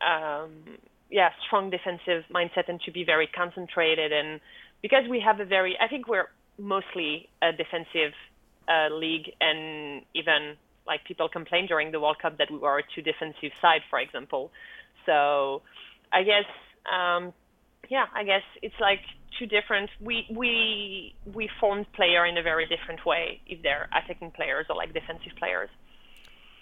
um, 0.00 0.78
yeah 1.10 1.30
strong 1.46 1.70
defensive 1.70 2.24
mindset 2.32 2.68
and 2.68 2.80
to 2.82 2.90
be 2.90 3.04
very 3.04 3.26
concentrated 3.26 4.12
and 4.12 4.40
because 4.82 5.04
we 5.08 5.20
have 5.20 5.40
a 5.40 5.44
very 5.44 5.76
I 5.80 5.88
think 5.88 6.08
we're 6.08 6.28
mostly 6.58 7.28
a 7.42 7.52
defensive 7.52 8.12
uh, 8.68 8.92
league 8.94 9.32
and 9.40 10.02
even 10.14 10.56
like 10.86 11.04
people 11.04 11.28
complained 11.28 11.68
during 11.68 11.92
the 11.92 12.00
World 12.00 12.18
Cup 12.20 12.38
that 12.38 12.50
we 12.50 12.58
were 12.58 12.78
a 12.78 12.82
too 12.94 13.02
defensive 13.02 13.50
side, 13.60 13.82
for 13.90 13.98
example. 13.98 14.52
So 15.04 15.62
I 16.12 16.22
guess 16.22 16.46
um, 16.92 17.32
yeah, 17.88 18.06
I 18.14 18.24
guess 18.24 18.42
it's 18.62 18.78
like 18.80 19.00
two 19.38 19.46
different. 19.46 19.90
We 20.00 20.26
we 20.30 21.14
we 21.32 21.48
formed 21.60 21.90
player 21.92 22.26
in 22.26 22.36
a 22.38 22.42
very 22.42 22.66
different 22.66 23.04
way 23.04 23.40
if 23.46 23.62
they're 23.62 23.88
attacking 23.92 24.32
players 24.32 24.66
or 24.68 24.76
like 24.76 24.92
defensive 24.92 25.32
players. 25.38 25.70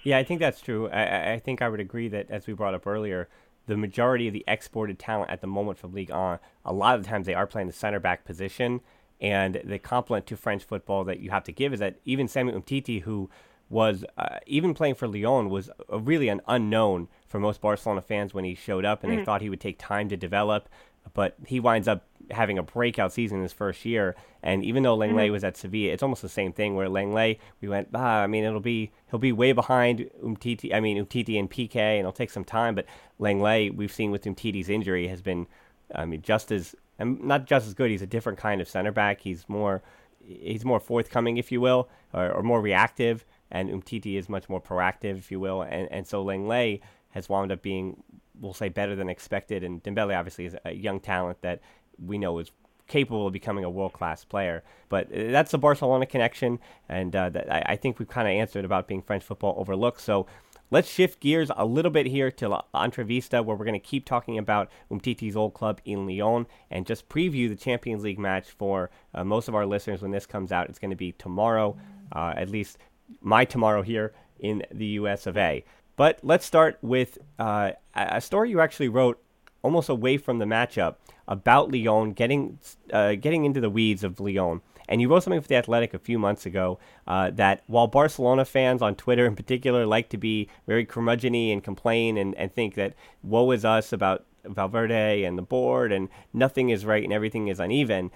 Yeah, 0.03 0.19
I 0.19 0.25
think 0.25 0.41
that's 0.41 0.61
true. 0.61 0.89
I, 0.91 1.33
I 1.33 1.39
think 1.39 1.63
I 1.63 1.69
would 1.69 1.81
agree 1.81 2.09
that 2.09 2.31
as 2.31 2.47
we 2.47 2.53
brought 2.53 2.75
up 2.75 2.87
earlier, 2.87 3.29
the 3.67 3.77
majority 3.77 4.27
of 4.27 4.35
the 4.35 4.45
exported 4.47 4.99
talent 4.99 5.31
at 5.31 5.41
the 5.41 5.47
moment 5.47 5.79
from 5.79 5.95
Ligue 5.95 6.11
1, 6.11 6.39
a 6.67 6.73
lot 6.73 6.97
of 6.97 7.03
the 7.03 7.09
times 7.09 7.27
they 7.27 7.35
are 7.35 7.47
playing 7.47 7.67
the 7.67 7.73
center 7.73 7.99
back 7.99 8.25
position. 8.25 8.81
And 9.21 9.63
the 9.65 9.79
compliment 9.79 10.27
to 10.27 10.37
French 10.37 10.65
football 10.65 11.05
that 11.05 11.21
you 11.21 11.31
have 11.31 11.45
to 11.45 11.53
give 11.53 11.73
is 11.73 11.81
that 11.81 11.97
even 12.05 12.29
Samuel 12.29 12.61
Umtiti, 12.61 13.03
who 13.03 13.31
was 13.71 14.05
uh, 14.19 14.41
even 14.47 14.75
playing 14.75 14.97
for 14.97 15.09
Lyon, 15.09 15.49
was 15.49 15.71
really 15.89 16.29
an 16.29 16.43
unknown 16.47 17.09
for 17.27 17.41
most 17.41 17.63
Barcelona 17.63 18.03
fans 18.03 18.35
when 18.35 18.45
he 18.45 18.55
showed 18.55 18.85
up, 18.85 19.03
and 19.03 19.11
mm-hmm. 19.11 19.21
they 19.21 19.25
thought 19.25 19.41
he 19.41 19.49
would 19.49 19.61
take 19.61 19.79
time 19.79 20.09
to 20.11 20.17
develop. 20.17 20.69
But 21.13 21.37
he 21.47 21.61
winds 21.61 21.87
up 21.87 22.05
having 22.31 22.59
a 22.59 22.63
breakout 22.63 23.13
season 23.13 23.39
in 23.39 23.43
his 23.43 23.53
first 23.53 23.85
year. 23.85 24.17
And 24.43 24.65
even 24.65 24.83
though 24.83 24.97
Lenglet 24.97 25.27
mm-hmm. 25.27 25.33
was 25.33 25.45
at 25.45 25.57
Sevilla, 25.57 25.93
it's 25.93 26.03
almost 26.03 26.23
the 26.23 26.29
same 26.29 26.53
thing. 26.53 26.75
Where 26.75 26.89
Lenglet, 26.89 27.39
we 27.61 27.69
went, 27.69 27.89
ah, 27.95 28.23
I 28.23 28.27
mean, 28.27 28.45
it'll 28.45 28.61
be 28.61 28.93
he'll 29.11 29.19
be 29.19 29.33
way 29.33 29.53
behind 29.53 30.11
Umtiti. 30.23 30.75
I 30.75 30.81
mean, 30.81 31.05
Umtiti 31.05 31.39
and 31.39 31.51
Piqué, 31.51 31.77
and 31.77 32.01
it'll 32.01 32.13
take 32.13 32.31
some 32.31 32.45
time. 32.45 32.75
But 32.75 32.87
Lenglet, 33.21 33.77
we've 33.77 33.93
seen 33.93 34.11
with 34.11 34.25
Umtiti's 34.25 34.69
injury, 34.69 35.09
has 35.09 35.23
been, 35.23 35.47
I 35.95 36.05
mean, 36.05 36.23
just 36.23 36.51
as 36.51 36.75
and 36.99 37.23
not 37.23 37.47
just 37.47 37.67
as 37.67 37.75
good. 37.75 37.91
He's 37.91 38.03
a 38.03 38.07
different 38.07 38.39
kind 38.39 38.61
of 38.61 38.69
center 38.69 38.93
back. 38.93 39.21
He's 39.21 39.49
more 39.49 39.83
he's 40.27 40.65
more 40.65 40.81
forthcoming, 40.81 41.37
if 41.37 41.53
you 41.53 41.61
will, 41.61 41.89
or, 42.13 42.31
or 42.33 42.43
more 42.43 42.61
reactive. 42.61 43.25
And 43.51 43.71
Umtiti 43.71 44.17
is 44.17 44.29
much 44.29 44.49
more 44.49 44.61
proactive, 44.61 45.19
if 45.19 45.31
you 45.31 45.41
will. 45.41 45.63
And 45.63 45.89
and 45.91 46.07
so 46.07 46.25
Lenglet 46.25 46.81
has 47.11 47.29
wound 47.29 47.53
up 47.53 47.63
being, 47.63 48.03
we'll 48.41 48.55
say, 48.55 48.69
better 48.69 48.97
than 48.97 49.09
expected. 49.09 49.65
And 49.65 49.83
Dembele 49.83 50.17
obviously 50.19 50.47
is 50.47 50.57
a 50.65 50.73
young 50.73 51.01
talent 51.01 51.43
that 51.43 51.61
we 52.05 52.19
know 52.19 52.39
is 52.39 52.51
capable 52.87 53.27
of 53.27 53.33
becoming 53.33 53.65
a 53.65 53.71
world 53.71 53.93
class 53.93 54.25
player. 54.25 54.63
But 54.89 55.07
uh, 55.07 55.31
that's 55.31 55.51
the 55.51 55.59
Barcelona 55.59 56.07
connection, 56.07 56.59
and 56.89 57.15
uh, 57.15 57.31
that, 57.31 57.53
I, 57.53 57.73
I, 57.73 57.77
think 57.77 57.99
we've 57.99 58.09
kind 58.09 58.29
of 58.29 58.33
answered 58.33 58.65
about 58.65 58.87
being 58.87 59.03
French 59.03 59.25
football 59.25 59.55
overlooked. 59.57 60.01
So 60.01 60.27
let's 60.71 60.89
shift 60.89 61.21
gears 61.21 61.51
a 61.57 61.65
little 61.65 61.91
bit 61.91 62.07
here 62.07 62.31
to 62.33 62.63
Entrevista, 62.75 63.45
where 63.45 63.57
we're 63.57 63.65
going 63.65 63.73
to 63.73 63.79
keep 63.79 64.05
talking 64.05 64.39
about 64.39 64.71
Umtiti's 64.91 65.37
old 65.37 65.55
club 65.55 65.81
in 65.85 66.07
Lyon 66.07 66.47
and 66.71 66.87
just 66.87 67.09
preview 67.09 67.49
the 67.49 67.57
Champions 67.57 68.03
League 68.03 68.19
match 68.19 68.51
for 68.51 68.91
uh, 69.15 69.25
most 69.25 69.49
of 69.49 69.55
our 69.55 69.67
listeners 69.67 70.03
when 70.03 70.11
this 70.11 70.27
comes 70.27 70.53
out. 70.53 70.69
It's 70.69 70.79
going 70.79 70.91
to 70.91 70.97
be 70.97 71.13
tomorrow, 71.13 71.77
uh, 72.13 72.35
at 72.37 72.51
least 72.51 72.79
my 73.21 73.45
tomorrow 73.45 73.83
here 73.83 74.13
in 74.39 74.63
the 74.73 74.87
US 74.87 75.27
of 75.27 75.37
A. 75.37 75.65
But 75.97 76.19
let's 76.23 76.45
start 76.45 76.79
with 76.83 77.19
uh, 77.39 77.73
a 77.95 78.21
story 78.21 78.51
you 78.51 78.61
actually 78.61 78.89
wrote 78.89 79.21
almost 79.63 79.89
away 79.89 80.19
from 80.19 80.39
the 80.39 80.45
matchup 80.45 80.97
about 81.27 81.71
Lyon, 81.71 82.13
getting 82.13 82.59
uh, 82.93 83.15
getting 83.15 83.45
into 83.45 83.61
the 83.61 83.71
weeds 83.71 84.05
of 84.05 84.21
Lyon. 84.21 84.61
And 84.87 85.01
you 85.01 85.09
wrote 85.09 85.23
something 85.23 85.41
for 85.41 85.49
the 85.49 85.57
Athletic 85.57 85.95
a 85.95 85.99
few 85.99 86.19
months 86.19 86.45
ago 86.45 86.79
uh, 87.07 87.31
that 87.31 87.63
while 87.67 87.87
Barcelona 87.87 88.45
fans 88.45 88.83
on 88.83 88.95
Twitter 88.95 89.25
in 89.25 89.35
particular 89.35 89.87
like 89.87 90.11
to 90.11 90.19
be 90.19 90.49
very 90.67 90.85
curmudgeony 90.85 91.53
and 91.53 91.65
complain 91.65 92.19
and, 92.19 92.35
and 92.35 92.53
think 92.53 92.75
that 92.75 92.95
woe 93.23 93.51
is 93.53 93.65
us 93.65 93.95
about 93.95 94.27
Valverde 94.45 95.25
and 95.25 95.39
the 95.39 95.43
board 95.43 95.91
and 95.91 96.11
nothing 96.35 96.69
is 96.69 96.85
right 96.85 97.03
and 97.03 97.15
everything 97.15 97.49
is 97.49 97.59
uneven, 97.59 98.11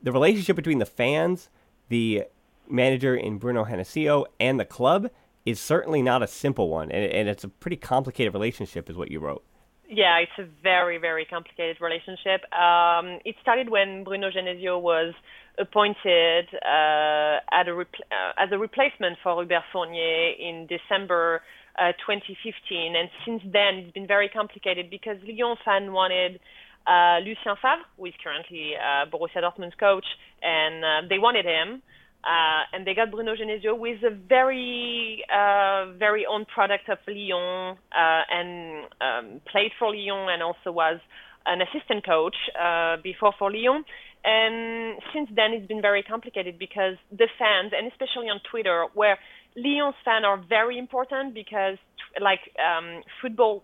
the 0.00 0.12
relationship 0.12 0.54
between 0.54 0.78
the 0.78 0.86
fans, 0.86 1.48
the 1.88 2.24
manager 2.68 3.16
in 3.16 3.38
Bruno 3.38 3.64
Genesio, 3.64 4.26
and 4.38 4.60
the 4.60 4.64
club 4.64 5.10
is 5.48 5.60
certainly 5.60 6.02
not 6.02 6.22
a 6.22 6.26
simple 6.26 6.68
one. 6.68 6.90
And, 6.90 7.10
and 7.10 7.28
it's 7.28 7.44
a 7.44 7.48
pretty 7.48 7.76
complicated 7.76 8.34
relationship, 8.34 8.90
is 8.90 8.96
what 8.96 9.10
you 9.10 9.20
wrote. 9.20 9.44
Yeah, 9.88 10.18
it's 10.18 10.38
a 10.38 10.44
very, 10.62 10.98
very 10.98 11.24
complicated 11.24 11.78
relationship. 11.80 12.44
Um, 12.52 13.20
it 13.24 13.36
started 13.40 13.70
when 13.70 14.04
Bruno 14.04 14.30
Genesio 14.30 14.80
was 14.80 15.14
appointed 15.58 16.46
uh, 16.54 17.40
a 17.50 17.64
repl- 17.66 18.06
uh, 18.12 18.32
as 18.36 18.50
a 18.52 18.58
replacement 18.58 19.16
for 19.22 19.40
Hubert 19.40 19.64
Fournier 19.72 20.32
in 20.38 20.66
December 20.68 21.40
uh, 21.78 21.92
2015. 22.06 22.96
And 22.96 23.08
since 23.24 23.42
then, 23.50 23.76
it's 23.76 23.92
been 23.92 24.06
very 24.06 24.28
complicated 24.28 24.90
because 24.90 25.16
Lyon 25.26 25.56
fan 25.64 25.92
wanted 25.92 26.38
uh, 26.86 27.18
Lucien 27.20 27.56
Favre, 27.60 27.84
who 27.96 28.06
is 28.06 28.14
currently 28.22 28.72
uh, 28.76 29.06
Borussia 29.10 29.40
Dortmund's 29.42 29.74
coach, 29.80 30.06
and 30.42 30.84
uh, 30.84 31.08
they 31.08 31.18
wanted 31.18 31.44
him. 31.44 31.82
Uh, 32.24 32.62
and 32.72 32.86
they 32.86 32.94
got 32.94 33.10
Bruno 33.10 33.34
Genesio 33.34 33.78
with 33.78 34.02
a 34.02 34.10
very, 34.10 35.24
uh, 35.32 35.92
very 35.98 36.26
own 36.26 36.44
product 36.46 36.88
of 36.88 36.98
Lyon, 37.06 37.76
uh, 37.92 38.22
and 38.30 38.86
um, 39.00 39.40
played 39.50 39.70
for 39.78 39.94
Lyon, 39.94 40.28
and 40.28 40.42
also 40.42 40.72
was 40.72 40.98
an 41.46 41.60
assistant 41.62 42.04
coach 42.04 42.36
uh, 42.60 42.96
before 43.02 43.32
for 43.38 43.50
Lyon. 43.52 43.84
And 44.24 44.98
since 45.14 45.30
then, 45.34 45.52
it's 45.52 45.68
been 45.68 45.80
very 45.80 46.02
complicated 46.02 46.58
because 46.58 46.96
the 47.10 47.28
fans, 47.38 47.72
and 47.76 47.86
especially 47.86 48.28
on 48.28 48.40
Twitter, 48.50 48.86
where 48.94 49.16
Lyon's 49.56 49.94
fans 50.04 50.24
are 50.26 50.42
very 50.48 50.76
important 50.76 51.34
because, 51.34 51.78
like, 52.20 52.40
um, 52.58 53.02
football 53.22 53.62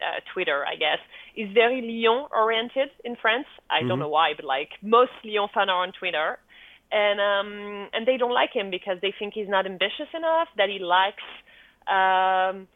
uh, 0.00 0.20
Twitter, 0.32 0.64
I 0.66 0.76
guess, 0.76 0.98
is 1.36 1.52
very 1.52 1.82
Lyon 1.82 2.26
oriented 2.34 2.88
in 3.04 3.16
France. 3.20 3.46
I 3.68 3.80
mm-hmm. 3.80 3.88
don't 3.88 3.98
know 3.98 4.08
why, 4.08 4.32
but 4.34 4.44
like 4.44 4.70
most 4.82 5.12
Lyon 5.22 5.48
fans 5.52 5.68
are 5.68 5.82
on 5.82 5.92
Twitter 5.92 6.38
and 6.92 7.20
um, 7.20 7.88
and 7.92 8.06
they 8.06 8.16
don't 8.16 8.34
like 8.34 8.52
him 8.52 8.70
because 8.70 8.98
they 9.00 9.14
think 9.18 9.34
he's 9.34 9.48
not 9.48 9.66
ambitious 9.66 10.08
enough, 10.14 10.48
that 10.56 10.68
he 10.68 10.78
lacks 10.78 11.22
um, 11.86 12.66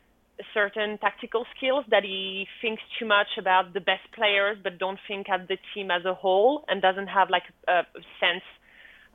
certain 0.52 0.98
tactical 0.98 1.44
skills, 1.56 1.84
that 1.90 2.04
he 2.04 2.46
thinks 2.60 2.82
too 2.98 3.06
much 3.06 3.38
about 3.38 3.72
the 3.72 3.80
best 3.80 4.06
players, 4.14 4.56
but 4.62 4.78
don't 4.78 4.98
think 5.06 5.28
at 5.28 5.48
the 5.48 5.56
team 5.74 5.90
as 5.90 6.04
a 6.04 6.14
whole, 6.14 6.64
and 6.68 6.82
doesn't 6.82 7.08
have 7.08 7.30
like 7.30 7.44
a, 7.68 7.82
sense. 8.20 8.44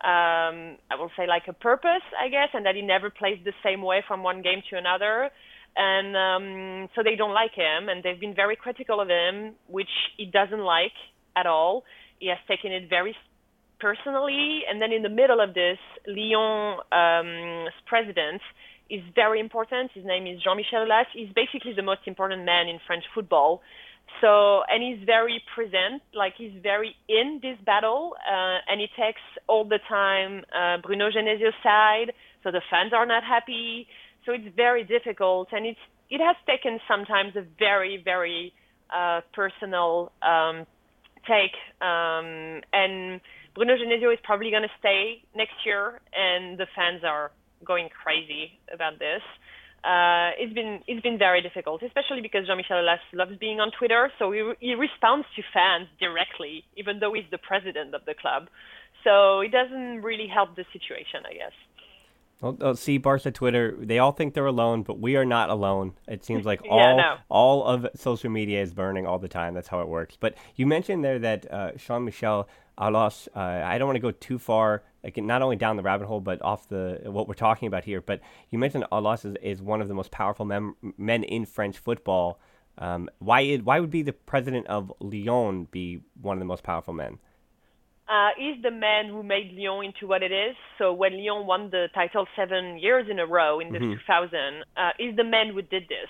Um, 0.01 0.77
I 0.89 0.95
will 0.97 1.11
say 1.17 1.27
like 1.27 1.43
a 1.49 1.53
purpose, 1.53 2.07
I 2.17 2.29
guess, 2.29 2.49
and 2.53 2.65
that 2.65 2.75
he 2.75 2.81
never 2.81 3.09
plays 3.09 3.37
the 3.43 3.51
same 3.63 3.81
way 3.81 4.01
from 4.07 4.23
one 4.23 4.41
game 4.41 4.61
to 4.69 4.77
another. 4.77 5.29
And 5.75 6.15
um, 6.15 6.89
so 6.95 7.03
they 7.03 7.15
don't 7.15 7.33
like 7.33 7.53
him, 7.53 7.89
and 7.89 8.01
they've 8.01 8.19
been 8.19 8.33
very 8.33 8.55
critical 8.55 9.01
of 9.01 9.09
him, 9.09 9.55
which 9.67 9.89
he 10.17 10.25
doesn't 10.25 10.59
like 10.59 10.95
at 11.35 11.45
all. 11.45 11.83
He 12.19 12.27
has 12.29 12.37
taken 12.47 12.71
it 12.71 12.89
very 12.89 13.15
personally. 13.79 14.61
And 14.69 14.81
then 14.81 14.91
in 14.91 15.01
the 15.01 15.09
middle 15.09 15.39
of 15.39 15.53
this, 15.53 15.79
Lyon's 16.07 16.81
um, 16.91 17.67
president 17.85 18.41
is 18.89 19.01
very 19.15 19.39
important. 19.39 19.91
His 19.93 20.05
name 20.05 20.25
is 20.27 20.41
Jean-Michel 20.43 20.85
Aulas. 20.85 21.05
He's 21.13 21.31
basically 21.33 21.73
the 21.73 21.83
most 21.83 22.01
important 22.05 22.43
man 22.45 22.67
in 22.67 22.79
French 22.87 23.03
football. 23.13 23.61
So, 24.21 24.63
and 24.67 24.81
he's 24.81 25.05
very 25.05 25.41
present, 25.53 26.01
like 26.13 26.33
he's 26.35 26.51
very 26.63 26.95
in 27.07 27.39
this 27.41 27.57
battle, 27.63 28.15
uh, 28.27 28.57
and 28.67 28.81
he 28.81 28.87
takes 28.97 29.21
all 29.47 29.65
the 29.65 29.79
time 29.87 30.43
uh, 30.53 30.77
Bruno 30.81 31.11
Genesio's 31.11 31.53
side. 31.61 32.11
So 32.43 32.51
the 32.51 32.61
fans 32.71 32.91
are 32.91 33.05
not 33.05 33.23
happy. 33.23 33.87
So 34.25 34.33
it's 34.33 34.49
very 34.55 34.83
difficult, 34.83 35.49
and 35.51 35.65
it's 35.65 35.79
it 36.09 36.19
has 36.21 36.35
taken 36.47 36.79
sometimes 36.87 37.35
a 37.35 37.45
very 37.59 38.01
very 38.03 38.51
uh, 38.89 39.21
personal 39.33 40.11
um, 40.23 40.65
take, 41.27 41.55
um, 41.81 42.61
and 42.73 43.21
Bruno 43.55 43.75
Genesio 43.75 44.13
is 44.13 44.19
probably 44.23 44.51
going 44.51 44.63
to 44.63 44.75
stay 44.79 45.23
next 45.35 45.55
year, 45.65 45.99
and 46.13 46.57
the 46.57 46.67
fans 46.75 47.03
are 47.03 47.31
going 47.65 47.89
crazy 47.89 48.59
about 48.73 48.99
this. 48.99 49.21
Uh, 49.83 50.35
it's 50.37 50.53
been 50.53 50.81
it's 50.87 51.01
been 51.01 51.17
very 51.17 51.41
difficult, 51.41 51.81
especially 51.83 52.19
because 52.21 52.45
Jean-Michel 52.45 52.83
Aulas 52.83 52.99
loves 53.13 53.37
being 53.39 53.61
on 53.61 53.71
Twitter, 53.71 54.11
so 54.19 54.31
he, 54.31 54.43
he 54.59 54.75
responds 54.75 55.25
to 55.37 55.41
fans 55.53 55.87
directly, 55.99 56.65
even 56.75 56.99
though 56.99 57.13
he's 57.13 57.29
the 57.31 57.37
president 57.37 57.95
of 57.95 58.03
the 58.05 58.13
club. 58.13 58.49
So 59.05 59.39
it 59.39 59.51
doesn't 59.51 60.01
really 60.03 60.27
help 60.27 60.57
the 60.57 60.65
situation, 60.73 61.23
I 61.23 61.33
guess. 61.33 61.55
Well, 62.41 62.75
see, 62.75 62.97
Barca 62.97 63.31
Twitter, 63.31 63.75
they 63.77 63.99
all 63.99 64.13
think 64.13 64.33
they're 64.33 64.45
alone, 64.45 64.83
but 64.83 64.99
we 64.99 65.17
are 65.17 65.25
not 65.25 65.49
alone. 65.49 65.93
It 66.07 66.23
seems 66.23 66.45
like 66.45 66.61
all 66.69 66.77
yeah, 66.79 66.95
no. 66.95 67.17
all 67.27 67.65
of 67.65 67.87
social 67.95 68.29
media 68.29 68.61
is 68.61 68.73
burning 68.73 69.05
all 69.05 69.19
the 69.19 69.27
time. 69.27 69.53
That's 69.53 69.67
how 69.67 69.81
it 69.81 69.89
works. 69.89 70.15
But 70.17 70.35
you 70.55 70.65
mentioned 70.65 71.03
there 71.03 71.19
that 71.19 71.51
uh, 71.51 71.71
Jean 71.73 72.05
Michel 72.05 72.47
Aulas, 72.77 73.27
uh, 73.35 73.39
I 73.39 73.77
don't 73.77 73.87
want 73.87 73.97
to 73.97 74.01
go 74.01 74.11
too 74.11 74.39
far, 74.39 74.83
like 75.03 75.17
not 75.17 75.41
only 75.41 75.57
down 75.57 75.75
the 75.75 75.83
rabbit 75.83 76.07
hole, 76.07 76.21
but 76.21 76.41
off 76.41 76.69
the 76.69 77.01
what 77.05 77.27
we're 77.27 77.33
talking 77.33 77.67
about 77.67 77.83
here. 77.83 77.99
But 77.99 78.21
you 78.49 78.57
mentioned 78.57 78.85
Aulas 78.89 79.25
is, 79.25 79.35
is 79.41 79.61
one 79.61 79.81
of 79.81 79.89
the 79.89 79.93
most 79.93 80.11
powerful 80.11 80.45
mem- 80.45 80.75
men 80.97 81.23
in 81.23 81.45
French 81.45 81.77
football. 81.77 82.39
Um, 82.77 83.09
why 83.19 83.57
why 83.57 83.81
would 83.81 83.89
be 83.89 84.01
the 84.01 84.13
president 84.13 84.65
of 84.67 84.93
Lyon 85.01 85.65
be 85.65 85.99
one 86.21 86.37
of 86.37 86.39
the 86.39 86.45
most 86.45 86.63
powerful 86.63 86.93
men? 86.93 87.19
Uh, 88.09 88.29
he's 88.37 88.61
the 88.63 88.71
man 88.71 89.07
who 89.07 89.21
made 89.21 89.53
Lyon 89.55 89.85
into 89.85 90.07
what 90.07 90.23
it 90.23 90.31
is. 90.31 90.55
So 90.79 90.93
when 90.93 91.13
Lyon 91.13 91.45
won 91.45 91.69
the 91.69 91.87
title 91.93 92.25
seven 92.35 92.79
years 92.79 93.05
in 93.09 93.19
a 93.19 93.27
row 93.27 93.59
in 93.59 93.71
the 93.71 93.77
mm-hmm. 93.77 94.01
2000, 94.07 94.63
uh, 94.75 94.89
he's 94.97 95.15
the 95.15 95.23
man 95.23 95.53
who 95.53 95.61
did 95.61 95.83
this. 95.83 96.09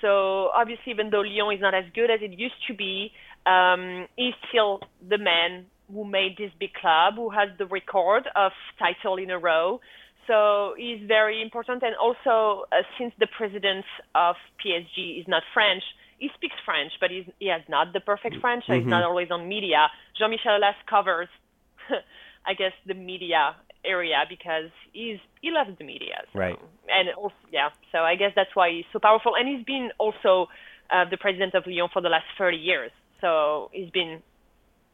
So 0.00 0.48
obviously, 0.56 0.90
even 0.92 1.10
though 1.10 1.20
Lyon 1.20 1.54
is 1.54 1.60
not 1.60 1.74
as 1.74 1.84
good 1.94 2.10
as 2.10 2.20
it 2.22 2.38
used 2.38 2.54
to 2.68 2.74
be, 2.74 3.12
um, 3.44 4.06
he's 4.16 4.32
still 4.48 4.80
the 5.06 5.18
man 5.18 5.66
who 5.92 6.04
made 6.04 6.36
this 6.38 6.50
big 6.58 6.72
club, 6.72 7.14
who 7.16 7.28
has 7.28 7.48
the 7.58 7.66
record 7.66 8.24
of 8.34 8.52
title 8.78 9.16
in 9.16 9.30
a 9.30 9.38
row. 9.38 9.80
So 10.26 10.74
he's 10.78 11.00
very 11.06 11.42
important. 11.42 11.82
And 11.82 11.94
also, 11.96 12.64
uh, 12.72 12.82
since 12.98 13.12
the 13.18 13.26
president 13.36 13.84
of 14.14 14.36
PSG 14.64 15.20
is 15.20 15.28
not 15.28 15.42
French, 15.52 15.82
he 16.18 16.30
speaks 16.34 16.56
French, 16.64 16.92
but 17.00 17.10
he's, 17.10 17.24
he 17.38 17.48
has 17.48 17.62
not 17.68 17.92
the 17.92 18.00
perfect 18.00 18.36
French. 18.40 18.64
So 18.66 18.72
mm-hmm. 18.72 18.82
he's 18.82 18.90
not 18.90 19.02
always 19.04 19.30
on 19.30 19.48
media. 19.48 19.88
Jean-Michel 20.18 20.60
Aulas 20.60 20.74
covers, 20.88 21.28
I 22.46 22.54
guess, 22.54 22.72
the 22.86 22.94
media 22.94 23.56
area 23.84 24.24
because 24.28 24.70
he's 24.92 25.18
he 25.40 25.50
loves 25.50 25.70
the 25.78 25.84
media. 25.84 26.22
So. 26.32 26.38
Right. 26.38 26.58
And 26.88 27.08
also, 27.16 27.34
yeah, 27.52 27.70
so 27.92 27.98
I 27.98 28.16
guess 28.16 28.32
that's 28.34 28.54
why 28.54 28.70
he's 28.70 28.84
so 28.92 28.98
powerful. 28.98 29.32
And 29.36 29.48
he's 29.48 29.64
been 29.64 29.90
also 29.98 30.48
uh, 30.90 31.04
the 31.08 31.16
president 31.16 31.54
of 31.54 31.66
Lyon 31.66 31.88
for 31.92 32.02
the 32.02 32.08
last 32.08 32.26
30 32.36 32.56
years. 32.56 32.90
So 33.20 33.70
he's 33.72 33.90
been, 33.90 34.22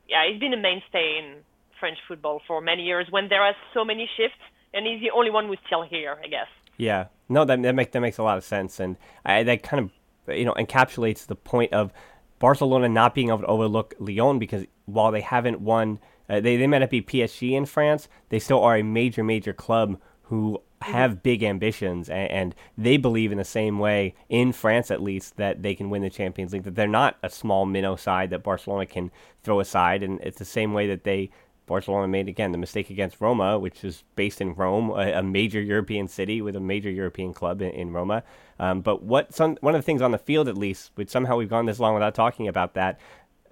yeah, 0.08 0.28
he's 0.30 0.40
been 0.40 0.52
a 0.52 0.60
mainstay 0.60 1.18
in 1.18 1.42
French 1.80 1.98
football 2.06 2.40
for 2.46 2.60
many 2.60 2.82
years 2.82 3.06
when 3.10 3.28
there 3.28 3.42
are 3.42 3.54
so 3.72 3.84
many 3.84 4.08
shifts, 4.16 4.40
and 4.72 4.86
he's 4.86 5.00
the 5.00 5.10
only 5.10 5.30
one 5.30 5.46
who's 5.46 5.58
still 5.66 5.82
here, 5.82 6.16
I 6.22 6.28
guess. 6.28 6.48
Yeah, 6.76 7.06
no, 7.28 7.44
that 7.44 7.62
that 7.62 7.74
makes 7.74 7.92
that 7.92 8.00
makes 8.00 8.18
a 8.18 8.22
lot 8.22 8.36
of 8.36 8.44
sense, 8.44 8.80
and 8.80 8.96
I, 9.24 9.44
that 9.44 9.62
kind 9.62 9.84
of 9.84 9.90
you 10.28 10.44
know 10.44 10.54
encapsulates 10.54 11.26
the 11.26 11.36
point 11.36 11.72
of 11.72 11.92
Barcelona 12.38 12.88
not 12.88 13.14
being 13.14 13.28
able 13.28 13.38
to 13.38 13.46
overlook 13.46 13.94
Lyon 13.98 14.38
because 14.38 14.64
while 14.86 15.10
they 15.10 15.20
haven't 15.20 15.60
won, 15.60 15.98
uh, 16.28 16.40
they 16.40 16.56
they 16.56 16.66
might 16.66 16.78
not 16.78 16.90
be 16.90 17.02
PSG 17.02 17.52
in 17.52 17.66
France, 17.66 18.08
they 18.28 18.38
still 18.38 18.62
are 18.62 18.76
a 18.76 18.82
major 18.82 19.24
major 19.24 19.52
club 19.52 19.98
who 20.24 20.60
have 20.82 21.22
big 21.22 21.42
ambitions 21.42 22.10
and, 22.10 22.30
and, 22.30 22.54
they 22.76 22.96
believe 22.98 23.32
in 23.32 23.38
the 23.38 23.44
same 23.44 23.78
way 23.78 24.14
in 24.28 24.52
France 24.52 24.90
at 24.90 25.02
least 25.02 25.36
that 25.36 25.62
they 25.62 25.74
can 25.74 25.88
win 25.88 26.02
the 26.02 26.10
Champions 26.10 26.52
League 26.52 26.64
that 26.64 26.74
they're 26.74 26.86
not 26.86 27.16
a 27.22 27.30
small 27.30 27.64
minnow 27.64 27.96
side 27.96 28.28
that 28.30 28.42
Barcelona 28.42 28.84
can 28.84 29.10
throw 29.42 29.60
aside. 29.60 30.02
And 30.02 30.20
it's 30.20 30.38
the 30.38 30.44
same 30.44 30.74
way 30.74 30.86
that 30.88 31.04
they 31.04 31.30
Barcelona 31.66 32.08
made 32.08 32.28
again 32.28 32.52
the 32.52 32.58
mistake 32.58 32.90
against 32.90 33.20
Roma 33.20 33.58
which 33.58 33.84
is 33.84 34.04
based 34.16 34.40
in 34.40 34.54
Rome 34.54 34.90
a, 34.90 35.12
a 35.12 35.22
major 35.22 35.60
European 35.60 36.08
city 36.08 36.42
with 36.42 36.56
a 36.56 36.60
major 36.60 36.90
European 36.90 37.32
club 37.32 37.62
in, 37.62 37.70
in 37.70 37.92
Roma 37.92 38.22
um, 38.58 38.80
but 38.80 39.02
what 39.02 39.34
some 39.34 39.56
one 39.60 39.74
of 39.74 39.78
the 39.78 39.84
things 39.86 40.02
on 40.02 40.10
the 40.10 40.18
field 40.18 40.48
at 40.48 40.56
least 40.56 40.90
which 40.94 41.10
somehow 41.10 41.36
we've 41.36 41.50
gone 41.50 41.66
this 41.66 41.80
long 41.80 41.94
without 41.94 42.14
talking 42.14 42.48
about 42.48 42.74
that 42.74 42.98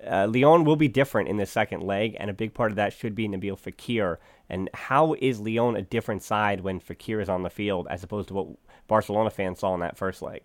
uh, 0.07 0.27
Lyon 0.27 0.65
will 0.65 0.77
be 0.77 0.89
different 0.89 1.29
in 1.29 1.37
the 1.37 1.47
second 1.47 1.83
leg, 1.83 2.17
and 2.19 2.29
a 2.29 2.35
big 2.35 2.55
part 2.55 2.73
of 2.73 2.77
that 2.77 2.93
should 2.93 3.15
be 3.15 3.29
Nabil 3.29 3.59
Fekir. 3.59 4.17
And 4.49 4.69
how 4.75 5.15
is 5.21 5.41
Lyon 5.41 5.77
a 5.77 5.83
different 5.83 6.23
side 6.23 6.61
when 6.61 6.81
Fekir 6.81 7.23
is 7.23 7.29
on 7.29 7.43
the 7.43 7.51
field 7.51 7.87
as 7.91 8.03
opposed 8.03 8.29
to 8.29 8.35
what 8.35 8.49
Barcelona 8.89 9.31
fans 9.31 9.61
saw 9.61 9.75
in 9.75 9.81
that 9.81 9.97
first 9.97 10.23
leg? 10.23 10.43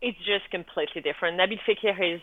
It's 0.00 0.18
just 0.18 0.50
completely 0.50 1.00
different. 1.00 1.38
Nabil 1.38 1.60
Fekir 1.68 2.16
is 2.16 2.20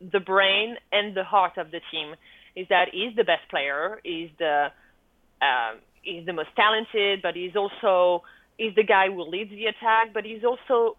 the 0.00 0.20
brain 0.20 0.76
and 0.92 1.16
the 1.16 1.24
heart 1.24 1.56
of 1.56 1.70
the 1.70 1.80
team. 1.90 2.14
Is 2.60 2.66
that 2.68 2.86
he's 2.92 3.14
the 3.14 3.24
best 3.24 3.48
player, 3.50 4.00
he's 4.04 4.30
the 4.38 4.68
um, 5.40 5.74
he's 6.02 6.26
the 6.26 6.32
most 6.32 6.50
talented, 6.56 7.20
but 7.22 7.34
he's 7.34 7.56
also 7.56 8.24
he's 8.56 8.74
the 8.74 8.82
guy 8.82 9.06
who 9.08 9.22
leads 9.22 9.50
the 9.50 9.66
attack, 9.66 10.06
but 10.12 10.24
he's 10.24 10.44
also 10.44 10.96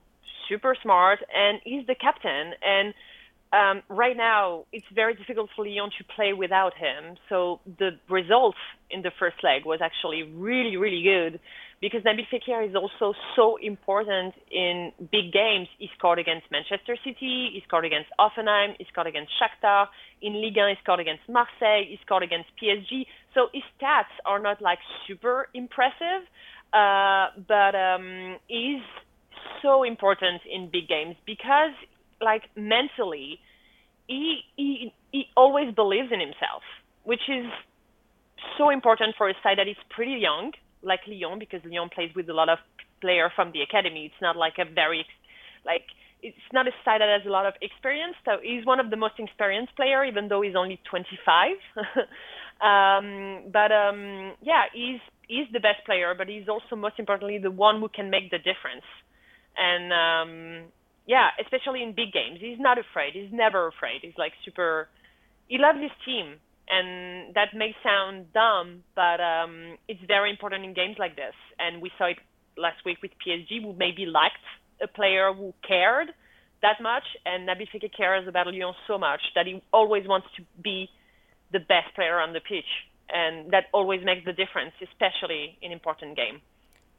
super 0.48 0.76
smart 0.82 1.20
and 1.36 1.60
he's 1.64 1.86
the 1.86 1.96
captain 1.96 2.54
and 2.64 2.94
um, 3.52 3.82
right 3.90 4.16
now 4.16 4.66
it's 4.72 4.86
very 4.94 5.16
difficult 5.16 5.50
for 5.56 5.66
Lyon 5.66 5.90
to 5.98 6.04
play 6.16 6.34
without 6.34 6.74
him. 6.76 7.18
So 7.30 7.60
the 7.80 7.92
results 8.08 8.60
in 8.92 9.02
the 9.02 9.12
first 9.18 9.38
leg 9.44 9.66
was 9.66 9.80
actually 9.82 10.24
really, 10.24 10.78
really 10.78 11.02
good 11.04 11.40
because 11.82 12.02
Nabil 12.04 12.28
Fekir 12.32 12.68
is 12.68 12.76
also 12.76 13.14
so 13.36 13.58
important 13.58 14.34
in 14.52 14.92
big 15.12 15.32
games. 15.32 15.68
He 15.78 15.90
scored 15.98 16.20
against 16.20 16.46
Manchester 16.52 16.98
City, 17.04 17.52
he 17.54 17.64
scored 17.68 17.86
against 17.86 18.10
Hoffenheim, 18.20 18.76
he 18.78 18.86
scored 18.92 19.08
against 19.08 19.32
Shakhtar. 19.40 19.88
In 20.22 20.34
Ligue 20.42 20.58
1, 20.58 20.70
he 20.70 20.76
scored 20.84 21.00
against 21.00 21.24
Marseille, 21.30 21.86
he 21.88 21.98
scored 22.06 22.24
against 22.24 22.50
PSG. 22.62 23.06
So 23.34 23.48
his 23.54 23.64
stats 23.80 24.12
are 24.26 24.40
not 24.40 24.62
like 24.62 24.80
super 25.08 25.48
impressive, 25.54 26.28
uh, 26.74 27.28
but 27.48 27.76
um, 27.76 28.38
he's 28.48 28.84
so 29.62 29.84
important 29.84 30.42
in 30.52 30.70
big 30.70 30.88
games 30.88 31.16
because 31.26 31.72
like 32.22 32.44
mentally, 32.56 33.40
he 34.08 34.42
he 34.56 34.94
he 35.12 35.28
always 35.38 35.74
believes 35.74 36.12
in 36.12 36.20
himself, 36.20 36.64
which 37.04 37.22
is 37.30 37.46
so 38.58 38.70
important 38.70 39.16
for 39.18 39.30
a 39.30 39.34
side 39.44 39.58
that 39.58 39.68
is 39.68 39.78
pretty 39.90 40.20
young, 40.20 40.52
like 40.82 41.02
Lyon, 41.08 41.40
because 41.40 41.62
Lyon 41.66 41.90
plays 41.90 42.12
with 42.16 42.30
a 42.30 42.34
lot 42.34 42.50
of 42.50 42.60
player 43.02 43.32
from 43.36 43.52
the 43.52 43.62
academy. 43.62 44.06
It's 44.06 44.22
not 44.22 44.36
like 44.36 44.54
a 44.60 44.66
very 44.66 45.06
like 45.66 45.84
it's 46.22 46.38
not 46.52 46.68
a 46.68 46.72
side 46.84 47.02
that 47.02 47.10
has 47.10 47.26
a 47.26 47.32
lot 47.32 47.46
of 47.46 47.54
experience. 47.62 48.16
So 48.26 48.38
he's 48.44 48.66
one 48.66 48.80
of 48.80 48.90
the 48.90 48.98
most 48.98 49.14
experienced 49.18 49.76
player, 49.76 50.04
even 50.04 50.28
though 50.28 50.42
he's 50.42 50.56
only 50.56 50.80
25. 50.90 51.56
um, 52.62 53.52
but 53.52 53.72
um, 53.72 54.34
yeah, 54.42 54.64
he's 54.74 55.00
he's 55.28 55.48
the 55.54 55.60
best 55.60 55.86
player, 55.86 56.14
but 56.18 56.28
he's 56.28 56.50
also 56.50 56.76
most 56.76 57.00
importantly 57.00 57.38
the 57.38 57.52
one 57.52 57.80
who 57.80 57.90
can 57.90 58.10
make 58.10 58.32
the 58.32 58.38
difference. 58.38 58.86
And 59.58 59.94
um, 59.94 60.72
yeah, 61.08 61.30
especially 61.42 61.84
in 61.84 61.94
big 61.94 62.12
games. 62.12 62.40
He's 62.40 62.60
not 62.60 62.78
afraid. 62.78 63.14
He's 63.14 63.32
never 63.32 63.68
afraid. 63.68 64.02
He's 64.02 64.18
like 64.18 64.34
super. 64.44 64.90
He 65.48 65.58
loves 65.58 65.80
his 65.80 65.92
team, 66.06 66.36
and 66.70 67.34
that 67.36 67.50
may 67.56 67.76
sound 67.84 68.32
dumb, 68.34 68.84
but 68.96 69.20
um, 69.20 69.78
it's 69.88 70.02
very 70.08 70.30
important 70.30 70.64
in 70.64 70.74
games 70.74 70.98
like 71.00 71.16
this. 71.16 71.34
And 71.58 71.82
we 71.82 71.92
saw 71.98 72.06
it 72.06 72.18
last 72.58 72.86
week 72.86 73.02
with 73.02 73.12
PSG, 73.26 73.62
who 73.64 73.74
maybe 73.74 74.06
liked 74.06 74.46
a 74.82 74.88
player 74.88 75.34
who 75.34 75.54
cared 75.68 76.10
that 76.62 76.82
much, 76.82 77.04
and 77.26 77.48
Nabil 77.48 77.68
cares 77.96 78.28
about 78.28 78.48
Lyon 78.48 78.74
so 78.88 78.98
much 78.98 79.22
that 79.36 79.48
he 79.48 79.62
always 79.74 80.08
wants 80.08 80.28
to 80.38 80.44
be 80.62 80.90
the 81.52 81.60
best 81.60 81.96
player 81.96 82.20
on 82.20 82.34
the 82.34 82.42
pitch, 82.42 82.66
and 83.10 83.52
that 83.52 83.66
always 83.74 84.04
makes 84.04 84.26
the 84.26 84.34
difference, 84.34 84.74
especially 84.84 85.58
in 85.62 85.72
important 85.72 86.16
game. 86.16 86.42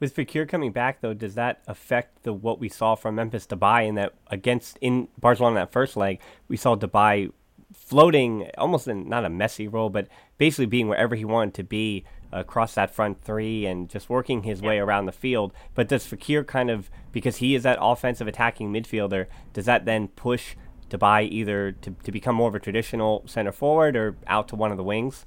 With 0.01 0.17
Fekir 0.17 0.49
coming 0.49 0.73
back, 0.73 1.03
though, 1.03 1.13
does 1.13 1.35
that 1.35 1.61
affect 1.69 2.23
the 2.23 2.33
what 2.33 2.59
we 2.59 2.71
saw 2.71 2.95
from 2.95 3.17
Memphis 3.17 3.47
Depay 3.47 3.87
in 3.87 3.97
that 3.97 4.15
against 4.29 4.79
in 4.81 5.09
Barcelona 5.21 5.61
that 5.61 5.73
first 5.73 5.95
leg? 5.95 6.21
We 6.49 6.57
saw 6.57 6.75
Depay 6.75 7.31
floating 7.73 8.51
almost 8.59 8.89
in 8.89 9.09
not 9.09 9.25
a 9.25 9.29
Messi 9.29 9.73
role, 9.73 9.91
but 9.91 10.09
basically 10.39 10.67
being 10.67 10.89
wherever 10.89 11.15
he 11.15 11.25
wanted 11.25 11.55
to 11.55 11.65
be 11.65 12.05
across 12.33 12.75
that 12.75 12.95
front 12.95 13.23
three 13.23 13.67
and 13.67 13.89
just 13.89 14.09
working 14.09 14.43
his 14.43 14.61
yeah. 14.61 14.69
way 14.69 14.79
around 14.79 15.07
the 15.07 15.13
field. 15.13 15.53
But 15.75 15.89
does 15.89 16.07
Fekir 16.07 16.47
kind 16.47 16.71
of 16.71 16.91
because 17.13 17.37
he 17.37 17.55
is 17.55 17.63
that 17.65 17.79
offensive 17.81 18.29
attacking 18.29 18.73
midfielder, 18.73 19.27
does 19.53 19.67
that 19.67 19.85
then 19.85 20.09
push 20.09 20.55
Depay 20.89 21.29
either 21.31 21.73
to, 21.73 21.91
to 22.03 22.13
become 22.13 22.35
more 22.35 22.49
of 22.49 22.55
a 22.55 22.61
traditional 22.61 23.23
center 23.27 23.53
forward 23.53 23.97
or 23.97 24.17
out 24.27 24.49
to 24.49 24.57
one 24.57 24.71
of 24.71 24.77
the 24.77 24.85
wings? 24.85 25.27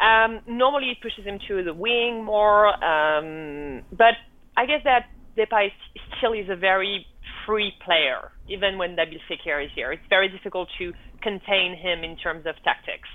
Um, 0.00 0.40
normally, 0.46 0.90
it 0.90 0.98
pushes 1.02 1.24
him 1.24 1.40
to 1.48 1.64
the 1.64 1.74
wing 1.74 2.24
more, 2.24 2.68
um, 2.84 3.82
but 3.92 4.14
I 4.56 4.66
guess 4.66 4.82
that 4.84 5.06
Depay 5.36 5.72
still 6.18 6.32
is 6.32 6.48
a 6.48 6.56
very 6.56 7.04
free 7.46 7.72
player, 7.84 8.30
even 8.48 8.78
when 8.78 8.94
Nabil 8.94 9.18
Fekir 9.28 9.64
is 9.64 9.70
here. 9.74 9.90
It's 9.90 10.02
very 10.08 10.28
difficult 10.28 10.68
to 10.78 10.92
contain 11.22 11.76
him 11.76 12.04
in 12.04 12.16
terms 12.16 12.46
of 12.46 12.54
tactics. 12.64 13.08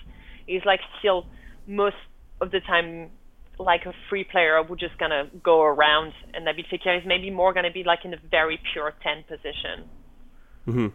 He's 0.46 0.66
like 0.66 0.80
still 1.00 1.26
most 1.68 1.96
of 2.42 2.52
the 2.52 2.60
time 2.60 3.10
like 3.60 3.86
a 3.86 3.94
free 4.10 4.24
player 4.24 4.62
who's 4.64 4.80
just 4.80 4.98
gonna 4.98 5.30
go 5.44 5.62
around, 5.64 6.14
and 6.34 6.46
Nabil 6.46 6.66
Fekir 6.72 7.00
is 7.00 7.04
maybe 7.06 7.30
more 7.30 7.54
gonna 7.54 7.72
be 7.72 7.84
like 7.84 8.00
in 8.04 8.14
a 8.14 8.18
very 8.30 8.60
pure 8.74 8.94
ten 9.04 9.24
position. 9.24 9.90
Mm-hmm. 10.68 10.88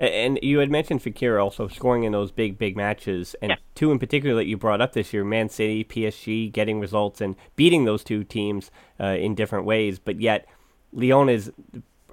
And 0.00 0.38
you 0.42 0.60
had 0.60 0.70
mentioned 0.70 1.02
Fekir 1.02 1.40
also 1.42 1.68
scoring 1.68 2.04
in 2.04 2.12
those 2.12 2.32
big, 2.32 2.56
big 2.56 2.74
matches, 2.74 3.36
and 3.42 3.50
yeah. 3.50 3.56
two 3.74 3.92
in 3.92 3.98
particular 3.98 4.34
that 4.36 4.46
you 4.46 4.56
brought 4.56 4.80
up 4.80 4.94
this 4.94 5.12
year: 5.12 5.24
Man 5.24 5.50
City, 5.50 5.84
PSG, 5.84 6.50
getting 6.50 6.80
results 6.80 7.20
and 7.20 7.36
beating 7.54 7.84
those 7.84 8.02
two 8.02 8.24
teams 8.24 8.70
uh, 8.98 9.16
in 9.18 9.34
different 9.34 9.66
ways. 9.66 9.98
But 9.98 10.20
yet, 10.20 10.46
Lyon 10.92 11.28
is 11.28 11.52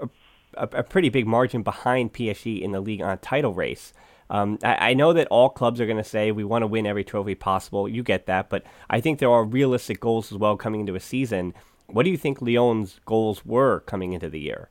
a, 0.02 0.10
a, 0.56 0.68
a, 0.80 0.84
pretty 0.84 1.08
big 1.08 1.28
margin 1.28 1.64
behind 1.64 2.14
PSG 2.14 2.62
in 2.62 2.74
the 2.74 2.82
league 2.82 3.02
on 3.02 3.10
a 3.10 3.18
title 3.18 3.54
race. 3.54 3.94
Um, 4.30 4.60
I, 4.64 4.90
I, 4.90 4.94
know 4.94 5.14
that 5.14 5.28
all 5.28 5.50
clubs 5.50 5.80
are 5.80 5.86
going 5.86 5.98
to 5.98 6.04
say 6.04 6.32
we 6.34 6.44
want 6.44 6.64
to 6.64 6.68
win 6.68 6.86
every 6.86 7.06
trophy 7.06 7.34
possible. 7.34 7.88
You 7.88 8.04
get 8.04 8.26
that, 8.26 8.50
but 8.50 8.64
I 8.90 9.00
think 9.00 9.20
there 9.20 9.32
are 9.32 9.46
realistic 9.46 10.02
goals 10.02 10.32
as 10.34 10.38
well 10.38 10.58
coming 10.58 10.82
into 10.82 10.96
a 10.96 11.00
season. 11.00 11.54
What 11.86 12.04
do 12.04 12.10
you 12.10 12.18
think 12.18 12.42
Lyon's 12.42 13.00
goals 13.06 13.46
were 13.46 13.80
coming 13.82 14.12
into 14.12 14.30
the 14.30 14.40
year? 14.40 14.70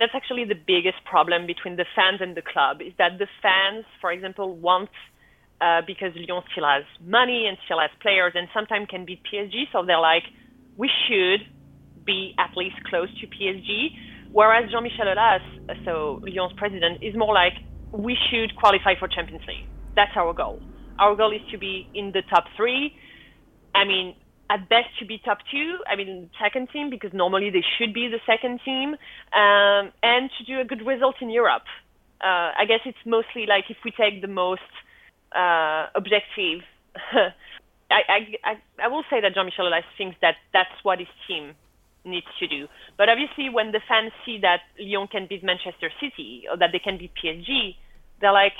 that's 0.00 0.14
actually 0.14 0.44
the 0.44 0.56
biggest 0.56 1.04
problem 1.04 1.46
between 1.46 1.76
the 1.76 1.84
fans 1.94 2.20
and 2.22 2.34
the 2.34 2.42
club 2.42 2.80
is 2.80 2.92
that 2.96 3.18
the 3.18 3.28
fans, 3.42 3.84
for 4.00 4.10
example, 4.10 4.56
want 4.56 4.88
uh, 5.60 5.82
because 5.86 6.12
Lyon 6.16 6.42
still 6.52 6.64
has 6.64 6.84
money 7.04 7.46
and 7.46 7.58
still 7.66 7.78
has 7.78 7.90
players 8.00 8.32
and 8.34 8.48
sometimes 8.54 8.88
can 8.88 9.04
beat 9.04 9.20
PSG, 9.30 9.64
so 9.70 9.84
they're 9.84 10.00
like, 10.00 10.24
we 10.78 10.90
should 11.06 11.40
be 12.06 12.34
at 12.38 12.56
least 12.56 12.76
close 12.88 13.08
to 13.20 13.26
PSG. 13.26 13.90
Whereas 14.32 14.70
Jean-Michel 14.70 15.04
Aulas, 15.04 15.44
so 15.84 16.22
Lyon's 16.24 16.54
president, 16.56 17.02
is 17.02 17.14
more 17.14 17.34
like, 17.34 17.52
we 17.92 18.16
should 18.30 18.54
qualify 18.56 18.94
for 18.98 19.08
Champions 19.08 19.42
League. 19.46 19.66
That's 19.96 20.12
our 20.16 20.32
goal. 20.32 20.60
Our 20.98 21.16
goal 21.16 21.32
is 21.32 21.40
to 21.50 21.58
be 21.58 21.88
in 21.94 22.12
the 22.12 22.22
top 22.28 22.44
three. 22.56 22.94
I 23.74 23.84
mean, 23.84 24.14
at 24.50 24.68
best 24.68 24.88
to 24.98 25.06
be 25.06 25.20
top 25.24 25.38
two. 25.50 25.78
I 25.86 25.96
mean, 25.96 26.30
second 26.42 26.68
team 26.72 26.90
because 26.90 27.12
normally 27.12 27.50
they 27.50 27.64
should 27.78 27.94
be 27.94 28.08
the 28.08 28.20
second 28.26 28.60
team, 28.64 28.94
um, 29.32 29.92
and 30.02 30.30
to 30.38 30.44
do 30.44 30.60
a 30.60 30.64
good 30.64 30.86
result 30.86 31.16
in 31.20 31.30
Europe. 31.30 31.62
Uh, 32.20 32.52
I 32.58 32.64
guess 32.68 32.80
it's 32.84 32.98
mostly 33.06 33.46
like 33.46 33.64
if 33.70 33.78
we 33.84 33.92
take 33.92 34.20
the 34.20 34.28
most 34.28 34.60
uh, 35.34 35.86
objective. 35.94 36.60
I, 37.90 38.30
I, 38.44 38.84
I 38.84 38.88
will 38.88 39.02
say 39.10 39.20
that 39.20 39.34
Jean-Michel 39.34 39.66
Aulas 39.66 39.82
thinks 39.98 40.16
that 40.22 40.36
that's 40.52 40.70
what 40.84 41.00
his 41.00 41.08
team 41.26 41.54
needs 42.04 42.26
to 42.38 42.46
do. 42.46 42.66
But 42.96 43.08
obviously, 43.08 43.48
when 43.50 43.72
the 43.72 43.80
fans 43.86 44.12
see 44.24 44.38
that 44.42 44.60
Lyon 44.78 45.08
can 45.08 45.26
beat 45.28 45.44
Manchester 45.44 45.90
City 46.00 46.44
or 46.50 46.56
that 46.56 46.70
they 46.72 46.78
can 46.78 46.98
beat 46.98 47.12
PSG, 47.14 47.76
they're 48.20 48.32
like, 48.32 48.56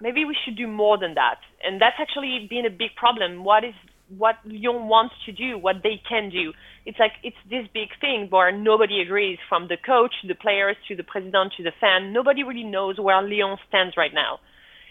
maybe 0.00 0.24
we 0.24 0.36
should 0.44 0.56
do 0.56 0.66
more 0.66 0.98
than 0.98 1.14
that. 1.14 1.38
And 1.62 1.80
that's 1.80 1.96
actually 1.98 2.46
been 2.48 2.66
a 2.66 2.70
big 2.70 2.94
problem. 2.96 3.44
What 3.44 3.64
is 3.64 3.74
what 4.08 4.36
Lyon 4.44 4.88
wants 4.88 5.14
to 5.26 5.32
do, 5.32 5.58
what 5.58 5.76
they 5.82 6.00
can 6.08 6.30
do. 6.30 6.52
It's 6.84 6.98
like 6.98 7.12
it's 7.22 7.36
this 7.50 7.66
big 7.74 7.88
thing 8.00 8.28
where 8.30 8.52
nobody 8.52 9.00
agrees, 9.00 9.38
from 9.48 9.68
the 9.68 9.76
coach, 9.76 10.14
the 10.26 10.34
players, 10.34 10.76
to 10.88 10.96
the 10.96 11.02
president, 11.02 11.54
to 11.56 11.64
the 11.64 11.72
fan. 11.80 12.12
Nobody 12.12 12.44
really 12.44 12.64
knows 12.64 12.98
where 13.00 13.20
Lyon 13.22 13.56
stands 13.68 13.96
right 13.96 14.14
now. 14.14 14.38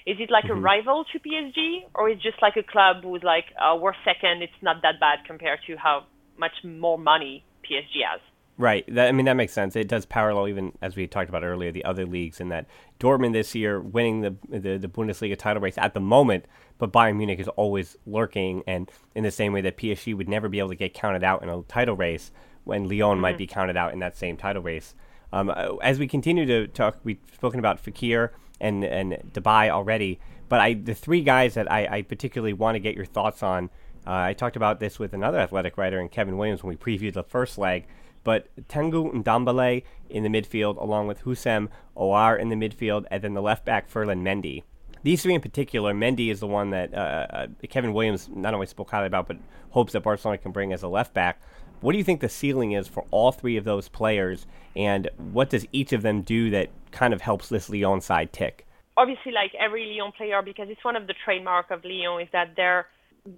Is 0.05 0.17
it 0.19 0.29
like 0.29 0.45
mm-hmm. 0.45 0.59
a 0.59 0.61
rival 0.61 1.05
to 1.13 1.19
PSG, 1.19 1.87
or 1.95 2.09
is 2.09 2.17
it 2.17 2.21
just 2.21 2.41
like 2.41 2.57
a 2.57 2.63
club 2.63 3.03
who's 3.03 3.23
like, 3.23 3.45
oh, 3.59 3.79
we're 3.81 3.95
second, 4.03 4.43
it's 4.43 4.61
not 4.61 4.81
that 4.83 4.99
bad 4.99 5.19
compared 5.25 5.59
to 5.67 5.75
how 5.77 6.05
much 6.37 6.53
more 6.63 6.97
money 6.97 7.43
PSG 7.69 8.03
has? 8.09 8.21
Right. 8.57 8.85
That, 8.87 9.09
I 9.09 9.11
mean, 9.11 9.25
that 9.25 9.33
makes 9.33 9.51
sense. 9.51 9.75
It 9.75 9.89
does 9.89 10.05
parallel 10.05 10.47
even 10.47 10.71
as 10.81 10.95
we 10.95 11.07
talked 11.07 11.27
about 11.27 11.43
earlier 11.43 11.71
the 11.71 11.83
other 11.83 12.05
leagues 12.05 12.39
in 12.39 12.49
that 12.49 12.67
Dortmund 12.99 13.33
this 13.33 13.53
year 13.53 13.81
winning 13.81 14.21
the, 14.21 14.35
the 14.47 14.77
the 14.77 14.87
Bundesliga 14.87 15.37
title 15.37 15.61
race 15.61 15.77
at 15.77 15.93
the 15.93 15.99
moment, 15.99 16.45
but 16.77 16.93
Bayern 16.93 17.17
Munich 17.17 17.39
is 17.39 17.49
always 17.49 17.97
lurking, 18.05 18.63
and 18.65 18.89
in 19.13 19.23
the 19.25 19.31
same 19.31 19.51
way 19.51 19.59
that 19.61 19.77
PSG 19.77 20.15
would 20.15 20.29
never 20.29 20.47
be 20.47 20.59
able 20.59 20.69
to 20.69 20.75
get 20.75 20.93
counted 20.93 21.23
out 21.23 21.43
in 21.43 21.49
a 21.49 21.61
title 21.63 21.97
race, 21.97 22.31
when 22.63 22.87
Lyon 22.87 23.15
mm-hmm. 23.15 23.21
might 23.21 23.37
be 23.37 23.47
counted 23.47 23.75
out 23.75 23.91
in 23.91 23.99
that 23.99 24.15
same 24.15 24.37
title 24.37 24.61
race. 24.61 24.95
Um, 25.33 25.49
uh, 25.49 25.75
as 25.81 25.99
we 25.99 26.07
continue 26.07 26.45
to 26.45 26.67
talk, 26.67 26.97
we've 27.03 27.19
spoken 27.33 27.59
about 27.59 27.83
Fekir 27.83 28.29
and 28.61 28.85
and 28.85 29.17
Depay 29.33 29.69
already, 29.69 30.19
but 30.47 30.61
I 30.61 30.75
the 30.75 30.93
three 30.93 31.21
guys 31.21 31.55
that 31.55 31.69
I, 31.69 31.87
I 31.97 32.01
particularly 32.03 32.53
want 32.53 32.75
to 32.75 32.79
get 32.79 32.95
your 32.95 33.05
thoughts 33.05 33.43
on. 33.43 33.69
Uh, 34.07 34.11
I 34.11 34.33
talked 34.33 34.55
about 34.55 34.79
this 34.79 34.99
with 34.99 35.13
another 35.13 35.39
athletic 35.39 35.77
writer 35.77 35.99
and 35.99 36.11
Kevin 36.11 36.37
Williams 36.37 36.63
when 36.63 36.69
we 36.69 36.77
previewed 36.77 37.13
the 37.13 37.23
first 37.23 37.57
leg 37.57 37.87
but 38.25 38.47
Tanguy 38.67 39.23
Ndombele 39.23 39.83
in 40.09 40.23
the 40.23 40.29
midfield, 40.29 40.75
along 40.81 41.07
with 41.07 41.23
Houssem 41.23 41.69
Aouar 41.95 42.37
in 42.37 42.49
the 42.49 42.55
midfield, 42.55 43.05
and 43.09 43.23
then 43.23 43.35
the 43.35 43.41
left 43.41 43.63
back 43.63 43.87
Ferland 43.87 44.25
Mendy. 44.25 44.63
These 45.03 45.21
three 45.21 45.35
in 45.35 45.41
particular, 45.41 45.93
Mendy 45.93 46.31
is 46.31 46.39
the 46.39 46.47
one 46.47 46.71
that 46.71 46.93
uh, 46.93 47.27
uh, 47.29 47.47
Kevin 47.69 47.93
Williams 47.93 48.27
not 48.33 48.55
only 48.55 48.65
spoke 48.65 48.89
highly 48.89 49.05
about, 49.05 49.27
but 49.27 49.37
hopes 49.69 49.93
that 49.93 50.01
Barcelona 50.01 50.39
can 50.39 50.51
bring 50.51 50.73
as 50.73 50.81
a 50.81 50.87
left 50.87 51.13
back. 51.13 51.39
What 51.81 51.91
do 51.91 51.99
you 51.99 52.03
think 52.03 52.21
the 52.21 52.29
ceiling 52.29 52.71
is 52.71 52.87
for 52.87 53.05
all 53.11 53.31
three 53.31 53.57
of 53.57 53.63
those 53.63 53.87
players, 53.87 54.47
and 54.75 55.07
what 55.31 55.51
does 55.51 55.67
each 55.71 55.93
of 55.93 56.01
them 56.01 56.23
do 56.23 56.49
that 56.49 56.69
kind 56.91 57.13
of 57.13 57.21
helps 57.21 57.47
this 57.49 57.69
Lyon 57.69 58.01
side 58.01 58.33
tick? 58.33 58.65
Obviously, 58.97 59.33
like 59.33 59.51
every 59.59 59.85
Lyon 59.85 60.11
player, 60.13 60.41
because 60.41 60.69
it's 60.69 60.83
one 60.83 60.95
of 60.95 61.05
the 61.05 61.13
trademark 61.23 61.69
of 61.69 61.85
Lyon 61.85 62.21
is 62.21 62.29
that 62.31 62.53
they're 62.55 62.87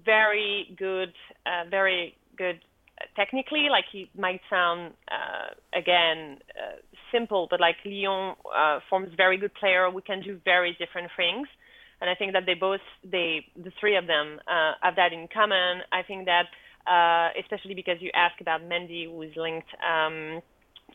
very 0.05 0.75
good, 0.77 1.13
uh, 1.45 1.69
very 1.69 2.15
good 2.37 2.59
technically, 3.15 3.67
like 3.69 3.85
it 3.93 4.09
might 4.17 4.41
sound 4.49 4.93
uh, 5.11 5.53
again 5.77 6.39
uh, 6.57 6.77
simple, 7.11 7.47
but 7.49 7.59
like 7.59 7.75
Lyon 7.85 8.35
uh, 8.55 8.79
forms 8.89 9.09
very 9.15 9.37
good 9.37 9.53
player. 9.55 9.89
We 9.89 10.01
can 10.01 10.21
do 10.21 10.39
very 10.43 10.75
different 10.79 11.11
things, 11.15 11.47
and 12.01 12.09
I 12.09 12.15
think 12.15 12.33
that 12.33 12.43
they 12.45 12.53
both, 12.53 12.81
they, 13.03 13.45
the 13.55 13.71
three 13.79 13.95
of 13.95 14.07
them, 14.07 14.39
uh, 14.47 14.73
have 14.81 14.95
that 14.95 15.13
in 15.13 15.27
common. 15.33 15.81
I 15.91 16.03
think 16.03 16.25
that, 16.25 16.45
uh, 16.89 17.29
especially 17.39 17.73
because 17.73 17.97
you 17.99 18.11
ask 18.13 18.39
about 18.41 18.61
Mendy, 18.61 19.05
who 19.05 19.21
is 19.21 19.31
linked 19.35 19.69
um, 19.87 20.41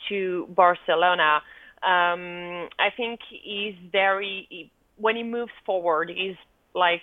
to 0.09 0.47
Barcelona. 0.55 1.43
Um, 1.83 2.69
I 2.79 2.91
think 2.97 3.21
he's 3.29 3.75
very 3.91 4.47
he, 4.49 4.71
when 4.97 5.17
he 5.17 5.23
moves 5.25 5.53
forward, 5.67 6.11
he's 6.15 6.37
like 6.75 7.03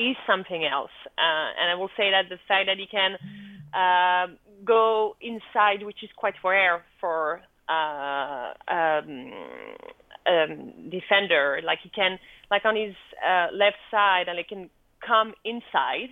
he's 0.00 0.16
something 0.26 0.64
else. 0.64 0.96
Uh, 1.18 1.48
and 1.58 1.66
I 1.72 1.74
will 1.74 1.92
say 1.96 2.10
that 2.10 2.24
the 2.28 2.40
fact 2.48 2.66
that 2.70 2.78
he 2.78 2.88
can 2.96 3.12
uh, 3.82 4.26
go 4.64 5.16
inside, 5.20 5.84
which 5.84 6.02
is 6.02 6.10
quite 6.16 6.34
rare 6.42 6.82
for 7.00 7.40
uh, 7.68 8.52
um, 8.68 9.32
um, 10.26 10.90
defender. 10.90 11.60
Like 11.64 11.80
he 11.82 11.90
can, 11.90 12.18
like 12.50 12.64
on 12.64 12.76
his 12.76 12.94
uh, 13.30 13.48
left 13.52 13.80
side, 13.90 14.24
and 14.28 14.38
he 14.38 14.44
can 14.44 14.70
come 15.06 15.34
inside, 15.44 16.10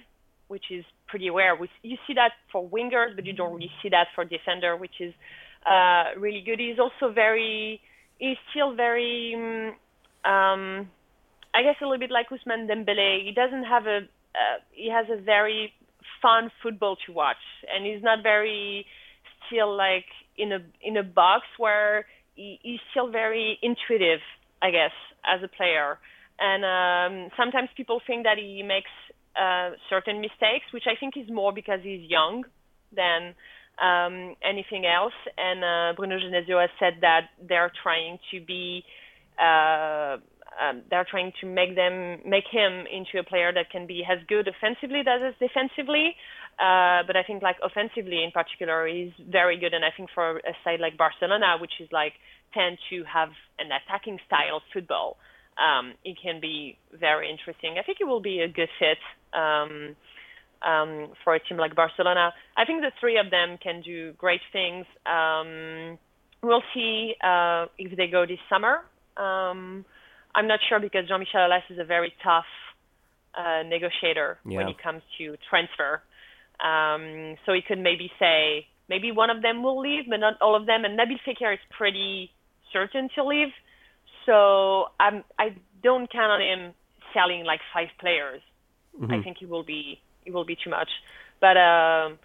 which 0.48 0.66
is 0.70 0.84
pretty 1.08 1.30
rare. 1.30 1.56
We, 1.56 1.68
you 1.82 1.96
see 2.06 2.14
that 2.14 2.32
for 2.52 2.60
wingers, 2.68 3.16
but 3.16 3.24
you 3.26 3.32
don't 3.32 3.54
really 3.54 3.72
see 3.82 3.88
that 3.90 4.08
for 4.14 4.24
defender, 4.24 4.76
which 4.76 5.00
is 5.00 5.14
uh, 5.66 6.18
really 6.18 6.42
good. 6.44 6.60
He's 6.60 6.78
also 6.78 7.12
very, 7.12 7.80
he's 8.18 8.36
still 8.50 8.74
very, 8.74 9.34
um, 10.24 10.88
I 11.54 11.62
guess 11.62 11.76
a 11.80 11.84
little 11.84 11.98
bit 11.98 12.10
like 12.10 12.28
Ousmane 12.28 12.68
Dembele. 12.68 13.24
He 13.24 13.32
doesn't 13.34 13.64
have 13.64 13.86
a, 13.86 13.98
uh, 14.34 14.58
he 14.72 14.90
has 14.90 15.06
a 15.10 15.20
very 15.20 15.72
fun 16.22 16.50
football 16.62 16.96
to 17.06 17.12
watch, 17.12 17.42
and 17.72 17.84
he's 17.84 18.02
not 18.02 18.22
very 18.22 18.86
still 19.46 19.74
like 19.76 20.06
in 20.36 20.52
a 20.52 20.58
in 20.82 20.96
a 20.96 21.02
box 21.02 21.44
where 21.58 22.06
he, 22.34 22.58
he's 22.62 22.80
still 22.90 23.10
very 23.10 23.58
intuitive, 23.62 24.20
I 24.62 24.70
guess, 24.70 24.92
as 25.24 25.42
a 25.42 25.48
player. 25.48 25.98
And 26.38 26.62
um, 26.64 27.30
sometimes 27.36 27.68
people 27.76 28.00
think 28.06 28.24
that 28.24 28.38
he 28.38 28.62
makes 28.62 28.90
uh, 29.34 29.70
certain 29.90 30.20
mistakes, 30.20 30.66
which 30.72 30.84
I 30.86 30.94
think 30.98 31.16
is 31.16 31.28
more 31.30 31.52
because 31.52 31.80
he's 31.82 32.08
young 32.08 32.44
than 32.94 33.34
um, 33.82 34.36
anything 34.42 34.86
else. 34.86 35.14
And 35.36 35.64
uh, 35.64 35.96
Bruno 35.96 36.18
Genesio 36.18 36.60
has 36.60 36.70
said 36.78 36.98
that 37.00 37.30
they're 37.48 37.72
trying 37.82 38.18
to 38.30 38.40
be 38.40 38.84
uh, 39.38 40.18
um, 40.60 40.82
they're 40.90 41.06
trying 41.08 41.32
to 41.40 41.46
make 41.46 41.76
them 41.76 42.18
make 42.26 42.44
him 42.50 42.84
into 42.90 43.18
a 43.20 43.24
player 43.24 43.52
that 43.52 43.70
can 43.70 43.86
be 43.86 44.02
as 44.04 44.18
good 44.28 44.48
offensively 44.48 45.00
as 45.00 45.34
defensively. 45.38 46.16
Uh, 46.58 47.06
but 47.06 47.16
I 47.16 47.22
think 47.26 47.42
like 47.42 47.56
offensively 47.62 48.24
in 48.24 48.32
particular, 48.32 48.86
he's 48.86 49.12
very 49.30 49.58
good. 49.58 49.72
And 49.72 49.84
I 49.84 49.90
think 49.96 50.10
for 50.14 50.38
a 50.38 50.54
side 50.64 50.80
like 50.80 50.96
Barcelona, 50.96 51.56
which 51.60 51.72
is 51.80 51.88
like 51.92 52.14
tend 52.52 52.78
to 52.90 53.04
have 53.04 53.30
an 53.58 53.68
attacking 53.70 54.18
style 54.26 54.60
football, 54.72 55.16
um, 55.58 55.94
it 56.04 56.16
can 56.20 56.40
be 56.40 56.76
very 56.98 57.30
interesting. 57.30 57.76
I 57.78 57.82
think 57.82 57.98
it 58.00 58.04
will 58.04 58.22
be 58.22 58.40
a 58.40 58.48
good 58.48 58.70
fit. 58.78 58.98
Um, 59.32 59.96
um, 60.60 61.12
for 61.22 61.36
a 61.36 61.38
team 61.38 61.56
like 61.56 61.76
Barcelona, 61.76 62.32
I 62.56 62.64
think 62.64 62.80
the 62.80 62.90
three 62.98 63.16
of 63.16 63.30
them 63.30 63.58
can 63.62 63.80
do 63.80 64.12
great 64.14 64.40
things. 64.52 64.86
Um, 65.06 65.98
we'll 66.42 66.64
see 66.74 67.14
uh, 67.22 67.66
if 67.78 67.96
they 67.96 68.08
go 68.08 68.26
this 68.26 68.40
summer. 68.50 68.80
Um, 69.16 69.84
I'm 70.34 70.46
not 70.46 70.60
sure 70.68 70.80
because 70.80 71.08
Jean-Michel 71.08 71.48
Aulas 71.48 71.62
is 71.70 71.78
a 71.78 71.84
very 71.84 72.12
tough 72.22 72.44
uh, 73.36 73.62
negotiator 73.62 74.38
yeah. 74.46 74.58
when 74.58 74.68
it 74.68 74.76
comes 74.82 75.02
to 75.18 75.36
transfer. 75.48 76.02
Um, 76.60 77.36
so 77.46 77.52
he 77.52 77.62
could 77.66 77.78
maybe 77.78 78.10
say 78.18 78.66
maybe 78.88 79.12
one 79.12 79.30
of 79.30 79.42
them 79.42 79.62
will 79.62 79.80
leave, 79.80 80.04
but 80.08 80.18
not 80.18 80.40
all 80.40 80.56
of 80.56 80.66
them. 80.66 80.84
And 80.84 80.98
Nabil 80.98 81.18
Fekir 81.26 81.52
is 81.52 81.60
pretty 81.70 82.30
certain 82.72 83.08
to 83.14 83.24
leave. 83.24 83.48
So 84.26 84.86
I'm, 84.98 85.24
I 85.38 85.56
don't 85.82 86.10
count 86.10 86.32
on 86.32 86.40
him 86.40 86.74
selling 87.14 87.44
like 87.44 87.60
five 87.72 87.88
players. 88.00 88.42
Mm-hmm. 89.00 89.12
I 89.12 89.22
think 89.22 89.38
it 89.40 89.48
will 89.48 89.62
be 89.62 90.00
it 90.26 90.34
will 90.34 90.44
be 90.44 90.56
too 90.62 90.70
much. 90.70 90.90
But 91.40 91.56
um, 91.56 92.18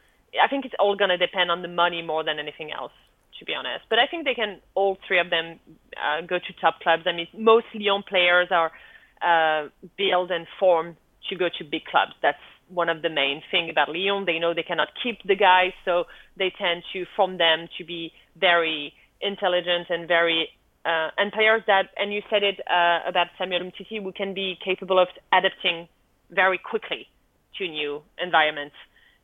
I 0.43 0.47
think 0.49 0.65
it's 0.65 0.73
all 0.79 0.95
gonna 0.95 1.17
depend 1.17 1.51
on 1.51 1.61
the 1.61 1.67
money 1.67 2.01
more 2.01 2.23
than 2.23 2.39
anything 2.39 2.71
else 2.71 2.91
to 3.39 3.45
be 3.45 3.53
honest. 3.53 3.85
But 3.89 3.99
I 3.99 4.07
think 4.07 4.25
they 4.25 4.33
can 4.33 4.61
all 4.75 4.97
three 5.07 5.19
of 5.19 5.29
them 5.29 5.59
uh, 5.97 6.21
go 6.21 6.39
to 6.39 6.53
top 6.61 6.79
clubs. 6.81 7.03
I 7.05 7.13
mean, 7.13 7.27
most 7.37 7.65
Lyon 7.73 8.03
players 8.07 8.49
are 8.51 8.71
uh, 9.21 9.69
built 9.97 10.31
and 10.31 10.47
formed 10.59 10.95
to 11.29 11.35
go 11.35 11.47
to 11.57 11.63
big 11.63 11.85
clubs. 11.85 12.13
That's 12.21 12.37
one 12.69 12.89
of 12.89 13.01
the 13.01 13.09
main 13.09 13.41
thing 13.51 13.69
about 13.69 13.89
Lyon. 13.89 14.25
They 14.25 14.39
know 14.39 14.53
they 14.53 14.63
cannot 14.63 14.89
keep 15.01 15.19
the 15.23 15.35
guys, 15.35 15.71
so 15.85 16.05
they 16.37 16.51
tend 16.57 16.83
to 16.93 17.05
form 17.15 17.37
them 17.37 17.67
to 17.77 17.83
be 17.83 18.11
very 18.39 18.93
intelligent 19.21 19.87
and 19.89 20.07
very 20.07 20.49
uh, 20.85 21.09
and 21.17 21.31
players 21.31 21.61
that. 21.67 21.89
And 21.97 22.13
you 22.13 22.21
said 22.29 22.43
it 22.43 22.59
uh, 22.69 22.99
about 23.07 23.27
Samuel 23.37 23.61
Umtiti, 23.61 24.03
who 24.03 24.11
can 24.11 24.33
be 24.33 24.57
capable 24.63 24.99
of 24.99 25.07
adapting 25.31 25.87
very 26.29 26.57
quickly 26.57 27.07
to 27.57 27.67
new 27.67 28.01
environments. 28.21 28.75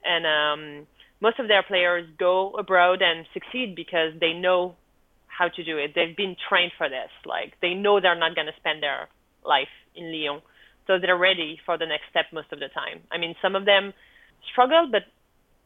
And 0.05 0.25
um, 0.25 0.87
most 1.21 1.39
of 1.39 1.47
their 1.47 1.63
players 1.63 2.07
go 2.17 2.51
abroad 2.51 3.01
and 3.01 3.25
succeed 3.33 3.75
because 3.75 4.13
they 4.19 4.33
know 4.33 4.75
how 5.27 5.47
to 5.47 5.63
do 5.63 5.77
it. 5.77 5.91
They've 5.95 6.15
been 6.15 6.35
trained 6.49 6.73
for 6.77 6.89
this. 6.89 7.09
Like 7.25 7.53
they 7.61 7.73
know 7.73 7.99
they're 7.99 8.15
not 8.15 8.35
going 8.35 8.47
to 8.47 8.59
spend 8.59 8.83
their 8.83 9.07
life 9.45 9.69
in 9.95 10.11
Lyon, 10.11 10.41
so 10.87 10.97
they're 10.99 11.17
ready 11.17 11.59
for 11.65 11.77
the 11.77 11.85
next 11.85 12.03
step 12.09 12.25
most 12.33 12.51
of 12.51 12.59
the 12.59 12.67
time. 12.67 13.01
I 13.11 13.17
mean, 13.17 13.35
some 13.41 13.55
of 13.55 13.65
them 13.65 13.93
struggle, 14.51 14.89
but 14.91 15.03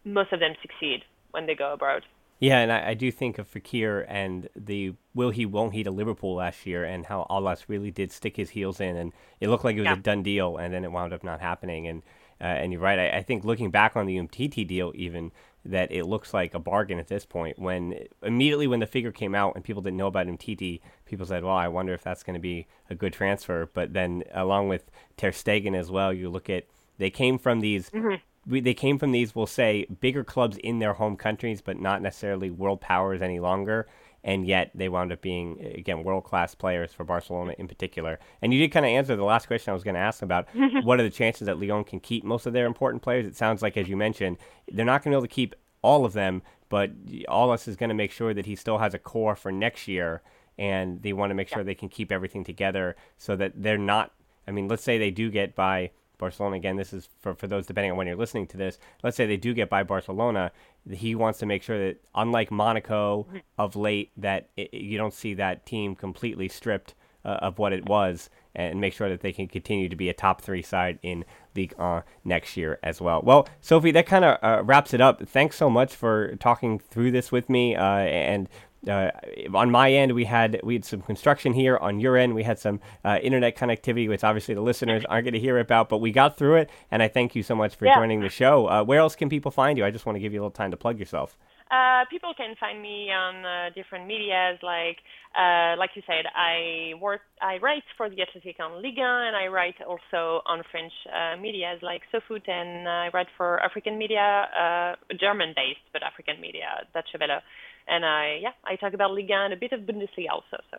most 0.06 0.34
of 0.34 0.40
them 0.40 0.54
succeed 0.62 1.04
when 1.32 1.46
they 1.46 1.56
go 1.56 1.74
abroad. 1.74 2.04
Yeah, 2.40 2.60
and 2.60 2.72
I, 2.74 2.90
I, 2.90 2.94
do 2.94 3.10
think 3.10 3.38
of 3.38 3.50
Fekir 3.50 4.06
and 4.10 4.50
the 4.54 4.96
will 5.16 5.30
he 5.30 5.46
won't 5.46 5.74
he 5.74 5.84
to 5.84 5.92
Liverpool 5.92 6.36
last 6.36 6.66
year, 6.66 6.84
and 6.84 7.06
how 7.06 7.26
Aulas 7.30 7.66
really 7.68 7.90
did 7.90 8.12
stick 8.12 8.36
his 8.36 8.50
heels 8.50 8.82
in, 8.82 8.98
and 8.98 9.14
it 9.40 9.48
looked 9.48 9.64
like 9.64 9.78
it 9.78 9.80
was 9.80 9.86
yeah. 9.86 9.94
a 9.94 9.98
done 9.98 10.24
deal, 10.24 10.58
and 10.58 10.74
then 10.74 10.84
it 10.84 10.92
wound 10.92 11.14
up 11.14 11.24
not 11.24 11.40
happening. 11.40 11.88
And 11.88 12.02
Uh, 12.44 12.48
and 12.48 12.74
you're 12.74 12.82
right. 12.82 13.00
I, 13.00 13.20
I, 13.20 13.24
think 13.24 13.46
looking 13.46 13.72
back 13.72 13.96
on 13.96 14.06
the 14.06 14.18
Umtiti 14.18 14.68
deal, 14.68 14.92
even 14.96 15.32
that 15.64 15.94
it 15.94 16.06
looks 16.06 16.34
like 16.34 16.54
a 16.54 16.60
bargain 16.60 17.00
at 17.00 17.08
this 17.08 17.26
point. 17.26 17.58
When 17.58 17.98
immediately 18.22 18.68
when 18.68 18.82
the 18.82 18.86
figure 18.86 19.14
came 19.14 19.34
out 19.34 19.56
and 19.56 19.64
people 19.64 19.82
didn't 19.82 19.96
know 19.96 20.08
about 20.08 20.28
Umtiti, 20.28 20.82
people 21.06 21.26
said, 21.26 21.46
"Well, 21.46 21.56
I 21.56 21.70
wonder 21.70 21.94
if 21.94 22.04
that's 22.04 22.22
going 22.22 22.34
to 22.34 22.42
be 22.42 22.68
a 22.90 22.96
good 22.96 23.14
transfer." 23.14 23.70
But 23.74 23.94
then, 23.94 24.26
along 24.34 24.68
with 24.68 24.92
Ter 25.16 25.32
Stegen 25.32 25.74
as 25.74 25.90
well, 25.90 26.12
you 26.12 26.30
look 26.30 26.50
at 26.50 26.66
they 26.98 27.10
came 27.10 27.38
from 27.38 27.62
these. 27.62 27.90
Mm-hmm. 27.92 28.16
We, 28.46 28.60
they 28.60 28.74
came 28.74 29.00
from 29.00 29.14
these, 29.14 29.34
we'll 29.34 29.48
say, 29.48 29.86
bigger 30.02 30.26
clubs 30.26 30.58
in 30.58 30.80
their 30.80 30.92
home 30.96 31.16
countries, 31.16 31.62
but 31.62 31.80
not 31.80 32.02
necessarily 32.02 32.52
world 32.52 32.82
powers 32.82 33.22
any 33.22 33.40
longer 33.40 33.88
and 34.24 34.48
yet 34.48 34.72
they 34.74 34.90
wound 34.90 35.12
up 35.12 35.22
being 35.22 35.60
again 35.76 36.04
world 36.04 36.24
class 36.24 36.56
players 36.56 36.94
for 36.94 37.04
Barcelona 37.04 37.54
in 37.58 37.68
particular. 37.68 38.20
And 38.42 38.54
you 38.54 38.60
did 38.60 38.72
kind 38.72 38.86
of 38.86 38.90
answer 38.90 39.16
the 39.16 39.24
last 39.24 39.48
question 39.48 39.72
I 39.72 39.74
was 39.74 39.84
going 39.84 39.96
to 39.96 40.00
ask 40.00 40.22
about 40.22 40.48
what 40.84 41.00
are 41.00 41.04
the 41.04 41.10
chances 41.10 41.46
that 41.48 41.60
Lyon 41.60 41.84
can 41.84 42.00
keep 42.00 42.24
most 42.24 42.46
of 42.46 42.54
their 42.54 42.66
important 42.66 43.04
players. 43.04 43.26
It 43.26 43.36
sounds 43.36 43.62
like, 43.62 43.76
as 43.78 43.90
you 43.90 43.98
mentioned, 43.98 44.38
they're 44.72 44.86
not 44.86 45.04
going 45.04 45.12
to 45.12 45.18
be 45.18 45.20
able 45.20 45.28
to 45.28 45.34
keep 45.34 45.56
all 45.82 46.06
of 46.06 46.14
them, 46.14 46.42
but 46.70 47.06
Aulas 47.28 47.68
is 47.68 47.76
going 47.76 47.90
to 47.90 47.96
make 47.96 48.12
sure 48.12 48.34
that 48.34 48.46
he 48.46 48.56
still 48.56 48.78
has 48.78 48.94
a 48.94 49.00
core 49.00 49.36
for 49.36 49.52
next 49.52 49.88
year, 49.88 50.22
and 50.58 51.02
they 51.02 51.14
want 51.14 51.30
to 51.30 51.36
make 51.36 51.50
sure 51.50 51.64
they 51.64 51.76
can 51.76 51.90
keep 51.90 52.12
everything 52.12 52.44
together 52.44 52.96
so 53.18 53.36
that 53.36 53.52
they're 53.56 53.78
not. 53.78 54.14
I 54.48 54.52
mean, 54.52 54.68
let's 54.68 54.84
say 54.84 54.98
they 54.98 55.12
do 55.12 55.30
get 55.30 55.56
by 55.56 55.92
Barcelona 56.18 56.56
again. 56.56 56.76
This 56.76 56.94
is 56.94 57.10
for 57.22 57.36
for 57.36 57.48
those 57.48 57.66
depending 57.66 57.92
on 57.92 57.98
when 57.98 58.08
you're 58.08 58.16
listening 58.16 58.48
to 58.48 58.58
this. 58.58 58.80
Let's 59.04 59.18
say 59.18 59.26
they 59.26 59.38
do 59.38 59.54
get 59.54 59.70
by 59.70 59.84
Barcelona. 59.84 60.52
He 60.90 61.16
wants 61.16 61.40
to 61.40 61.46
make 61.46 61.64
sure 61.64 61.78
that, 61.78 61.98
unlike 62.16 62.52
Monaco 62.52 63.28
of 63.58 63.76
late, 63.76 64.12
that 64.18 64.50
it, 64.58 64.74
you 64.74 64.98
don't 64.98 65.14
see 65.14 65.34
that 65.36 65.66
team 65.66 65.96
completely 65.96 66.48
stripped 66.48 66.94
uh, 67.26 67.40
of 67.42 67.58
what 67.58 67.74
it 67.74 67.88
was, 67.88 68.30
and 68.56 68.80
make 68.80 68.94
sure 68.94 69.10
that 69.10 69.22
they 69.22 69.32
can 69.32 69.48
continue 69.48 69.90
to 69.90 69.96
be 69.96 70.10
a 70.10 70.14
top 70.14 70.42
three 70.42 70.62
side 70.62 71.00
in 71.02 71.26
Ligue 71.56 71.74
1 71.78 72.04
next 72.24 72.58
year 72.58 72.80
as 72.84 73.00
well. 73.00 73.22
Well, 73.24 73.48
Sophie, 73.62 73.92
that 73.92 74.06
kind 74.06 74.26
of 74.26 74.38
uh, 74.44 74.64
wraps 74.64 74.94
it 74.94 75.02
up. 75.02 75.28
Thanks 75.28 75.56
so 75.56 75.70
much 75.70 75.96
for 75.96 76.36
talking 76.36 76.80
through 76.80 77.12
this 77.12 77.32
with 77.32 77.50
me, 77.50 77.76
uh, 77.76 77.84
and 77.84 78.50
uh, 78.88 79.12
on 79.54 79.72
my 79.72 79.92
end, 79.92 80.14
we 80.14 80.26
had 80.26 80.60
we 80.64 80.74
had 80.76 80.86
some 80.86 81.02
construction 81.02 81.54
here. 81.54 81.78
On 81.78 82.00
your 82.00 82.18
end, 82.18 82.36
we 82.36 82.44
had 82.44 82.60
some 82.60 82.80
uh, 83.06 83.20
internet 83.22 83.58
connectivity, 83.58 84.10
which 84.10 84.24
obviously 84.24 84.54
the 84.54 84.62
listeners 84.62 85.06
aren't 85.06 85.26
going 85.26 85.34
to 85.34 85.40
hear 85.40 85.60
about, 85.60 85.90
but 85.90 86.00
we 86.00 86.12
got 86.12 86.38
through 86.38 86.56
it. 86.56 86.70
And 86.92 87.02
I 87.02 87.08
thank 87.08 87.36
you 87.36 87.44
so 87.44 87.56
much 87.56 87.76
for 87.76 87.86
yeah. 87.86 87.96
joining 87.96 88.22
the 88.22 88.30
show. 88.30 88.68
Uh, 88.68 88.84
where 88.84 89.00
else 89.00 89.16
can 89.16 89.30
people 89.30 89.52
find 89.52 89.78
you? 89.78 89.86
I 89.86 89.92
just 89.92 90.06
want 90.06 90.16
to 90.16 90.20
give 90.20 90.34
you 90.34 90.40
a 90.40 90.42
little 90.42 90.52
time 90.52 90.72
to 90.72 90.78
plug 90.78 91.00
yourself. 91.00 91.38
Uh, 91.74 92.06
people 92.14 92.34
can 92.38 92.54
find 92.60 92.78
me 92.80 93.10
on 93.10 93.34
uh, 93.44 93.70
different 93.74 94.06
medias, 94.06 94.60
like 94.62 94.98
uh, 95.34 95.74
like 95.82 95.90
you 95.96 96.04
said, 96.06 96.26
I 96.36 96.94
work, 97.02 97.22
I 97.42 97.58
write 97.58 97.82
for 97.98 98.08
the 98.10 98.22
Athletic 98.22 98.58
on 98.60 98.84
Liga, 98.84 99.10
and 99.26 99.36
I 99.36 99.48
write 99.48 99.82
also 99.82 100.46
on 100.46 100.62
French 100.70 100.94
uh, 101.10 101.36
medias 101.42 101.80
like 101.82 102.02
SoFoot, 102.14 102.46
and 102.48 102.88
I 102.88 103.10
write 103.14 103.32
for 103.38 103.60
African 103.64 103.98
media, 103.98 104.46
uh, 104.54 104.94
German-based 105.20 105.88
but 105.94 106.04
African 106.04 106.40
media, 106.40 106.86
Deutsche 106.94 107.18
Welle 107.20 107.42
and 107.88 108.06
I 108.06 108.40
yeah 108.42 108.56
I 108.64 108.76
talk 108.76 108.94
about 108.94 109.12
Liga 109.12 109.34
and 109.34 109.54
a 109.54 109.58
bit 109.58 109.74
of 109.74 109.82
Bundesliga 109.82 110.32
also. 110.32 110.58
So. 110.72 110.78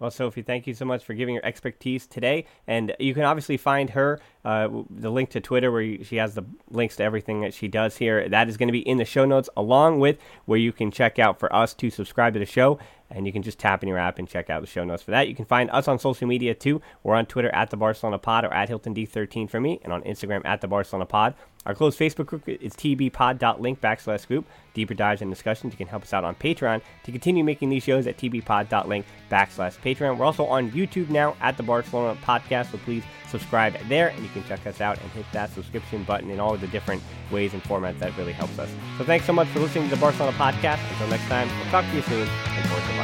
Well, 0.00 0.10
Sophie, 0.10 0.42
thank 0.42 0.66
you 0.66 0.74
so 0.74 0.84
much 0.84 1.04
for 1.04 1.14
giving 1.14 1.34
your 1.34 1.44
expertise 1.46 2.06
today. 2.06 2.46
And 2.66 2.94
you 2.98 3.14
can 3.14 3.22
obviously 3.22 3.56
find 3.56 3.90
her, 3.90 4.20
uh, 4.44 4.68
the 4.90 5.10
link 5.10 5.30
to 5.30 5.40
Twitter 5.40 5.70
where 5.70 6.02
she 6.02 6.16
has 6.16 6.34
the 6.34 6.44
links 6.68 6.96
to 6.96 7.04
everything 7.04 7.40
that 7.42 7.54
she 7.54 7.68
does 7.68 7.96
here. 7.96 8.28
That 8.28 8.48
is 8.48 8.56
going 8.56 8.68
to 8.68 8.72
be 8.72 8.86
in 8.86 8.98
the 8.98 9.04
show 9.04 9.24
notes, 9.24 9.48
along 9.56 10.00
with 10.00 10.18
where 10.46 10.58
you 10.58 10.72
can 10.72 10.90
check 10.90 11.18
out 11.18 11.38
for 11.38 11.54
us 11.54 11.74
to 11.74 11.90
subscribe 11.90 12.32
to 12.34 12.38
the 12.40 12.46
show. 12.46 12.78
And 13.14 13.26
you 13.26 13.32
can 13.32 13.42
just 13.42 13.58
tap 13.58 13.82
in 13.82 13.88
your 13.88 13.98
app 13.98 14.18
and 14.18 14.28
check 14.28 14.50
out 14.50 14.60
the 14.60 14.66
show 14.66 14.84
notes 14.84 15.02
for 15.02 15.12
that. 15.12 15.28
You 15.28 15.34
can 15.34 15.44
find 15.44 15.70
us 15.70 15.88
on 15.88 15.98
social 15.98 16.26
media 16.26 16.54
too. 16.54 16.82
We're 17.02 17.14
on 17.14 17.26
Twitter 17.26 17.54
at 17.54 17.70
the 17.70 17.76
Barcelona 17.76 18.18
Pod 18.18 18.44
or 18.44 18.52
at 18.52 18.68
Hilton 18.68 18.94
D13 18.94 19.48
for 19.48 19.60
me, 19.60 19.80
and 19.84 19.92
on 19.92 20.02
Instagram 20.02 20.44
at 20.44 20.60
the 20.60 20.68
Barcelona 20.68 21.06
Pod. 21.06 21.34
Our 21.66 21.74
closed 21.74 21.98
Facebook 21.98 22.26
group 22.26 22.46
is 22.46 22.74
tbpod.link 22.74 23.80
backslash 23.80 24.26
group. 24.26 24.44
Deeper 24.74 24.92
dives 24.92 25.22
and 25.22 25.30
discussions. 25.30 25.72
You 25.72 25.78
can 25.78 25.86
help 25.86 26.02
us 26.02 26.12
out 26.12 26.24
on 26.24 26.34
Patreon 26.34 26.82
to 27.04 27.12
continue 27.12 27.42
making 27.42 27.70
these 27.70 27.82
shows 27.82 28.06
at 28.06 28.18
tbpod.link 28.18 29.06
backslash 29.30 29.78
Patreon. 29.78 30.18
We're 30.18 30.26
also 30.26 30.44
on 30.44 30.70
YouTube 30.72 31.08
now 31.08 31.36
at 31.40 31.56
the 31.56 31.62
Barcelona 31.62 32.18
Podcast, 32.22 32.72
so 32.72 32.78
please 32.78 33.04
subscribe 33.30 33.76
there 33.88 34.08
and 34.08 34.22
you 34.22 34.28
can 34.30 34.44
check 34.44 34.66
us 34.66 34.80
out 34.80 35.00
and 35.00 35.10
hit 35.12 35.24
that 35.32 35.50
subscription 35.54 36.04
button 36.04 36.30
in 36.30 36.38
all 36.38 36.54
of 36.54 36.60
the 36.60 36.68
different 36.68 37.02
ways 37.30 37.52
and 37.54 37.62
formats 37.64 37.98
that 37.98 38.16
really 38.16 38.32
helps 38.32 38.58
us. 38.58 38.68
So 38.98 39.04
thanks 39.04 39.24
so 39.24 39.32
much 39.32 39.48
for 39.48 39.60
listening 39.60 39.88
to 39.88 39.94
the 39.94 40.00
Barcelona 40.00 40.36
Podcast. 40.36 40.80
Until 40.92 41.08
next 41.08 41.26
time, 41.28 41.48
we'll 41.58 41.70
talk 41.70 41.84
to 41.86 41.96
you 41.96 42.02
soon 42.02 42.28
and 42.28 43.03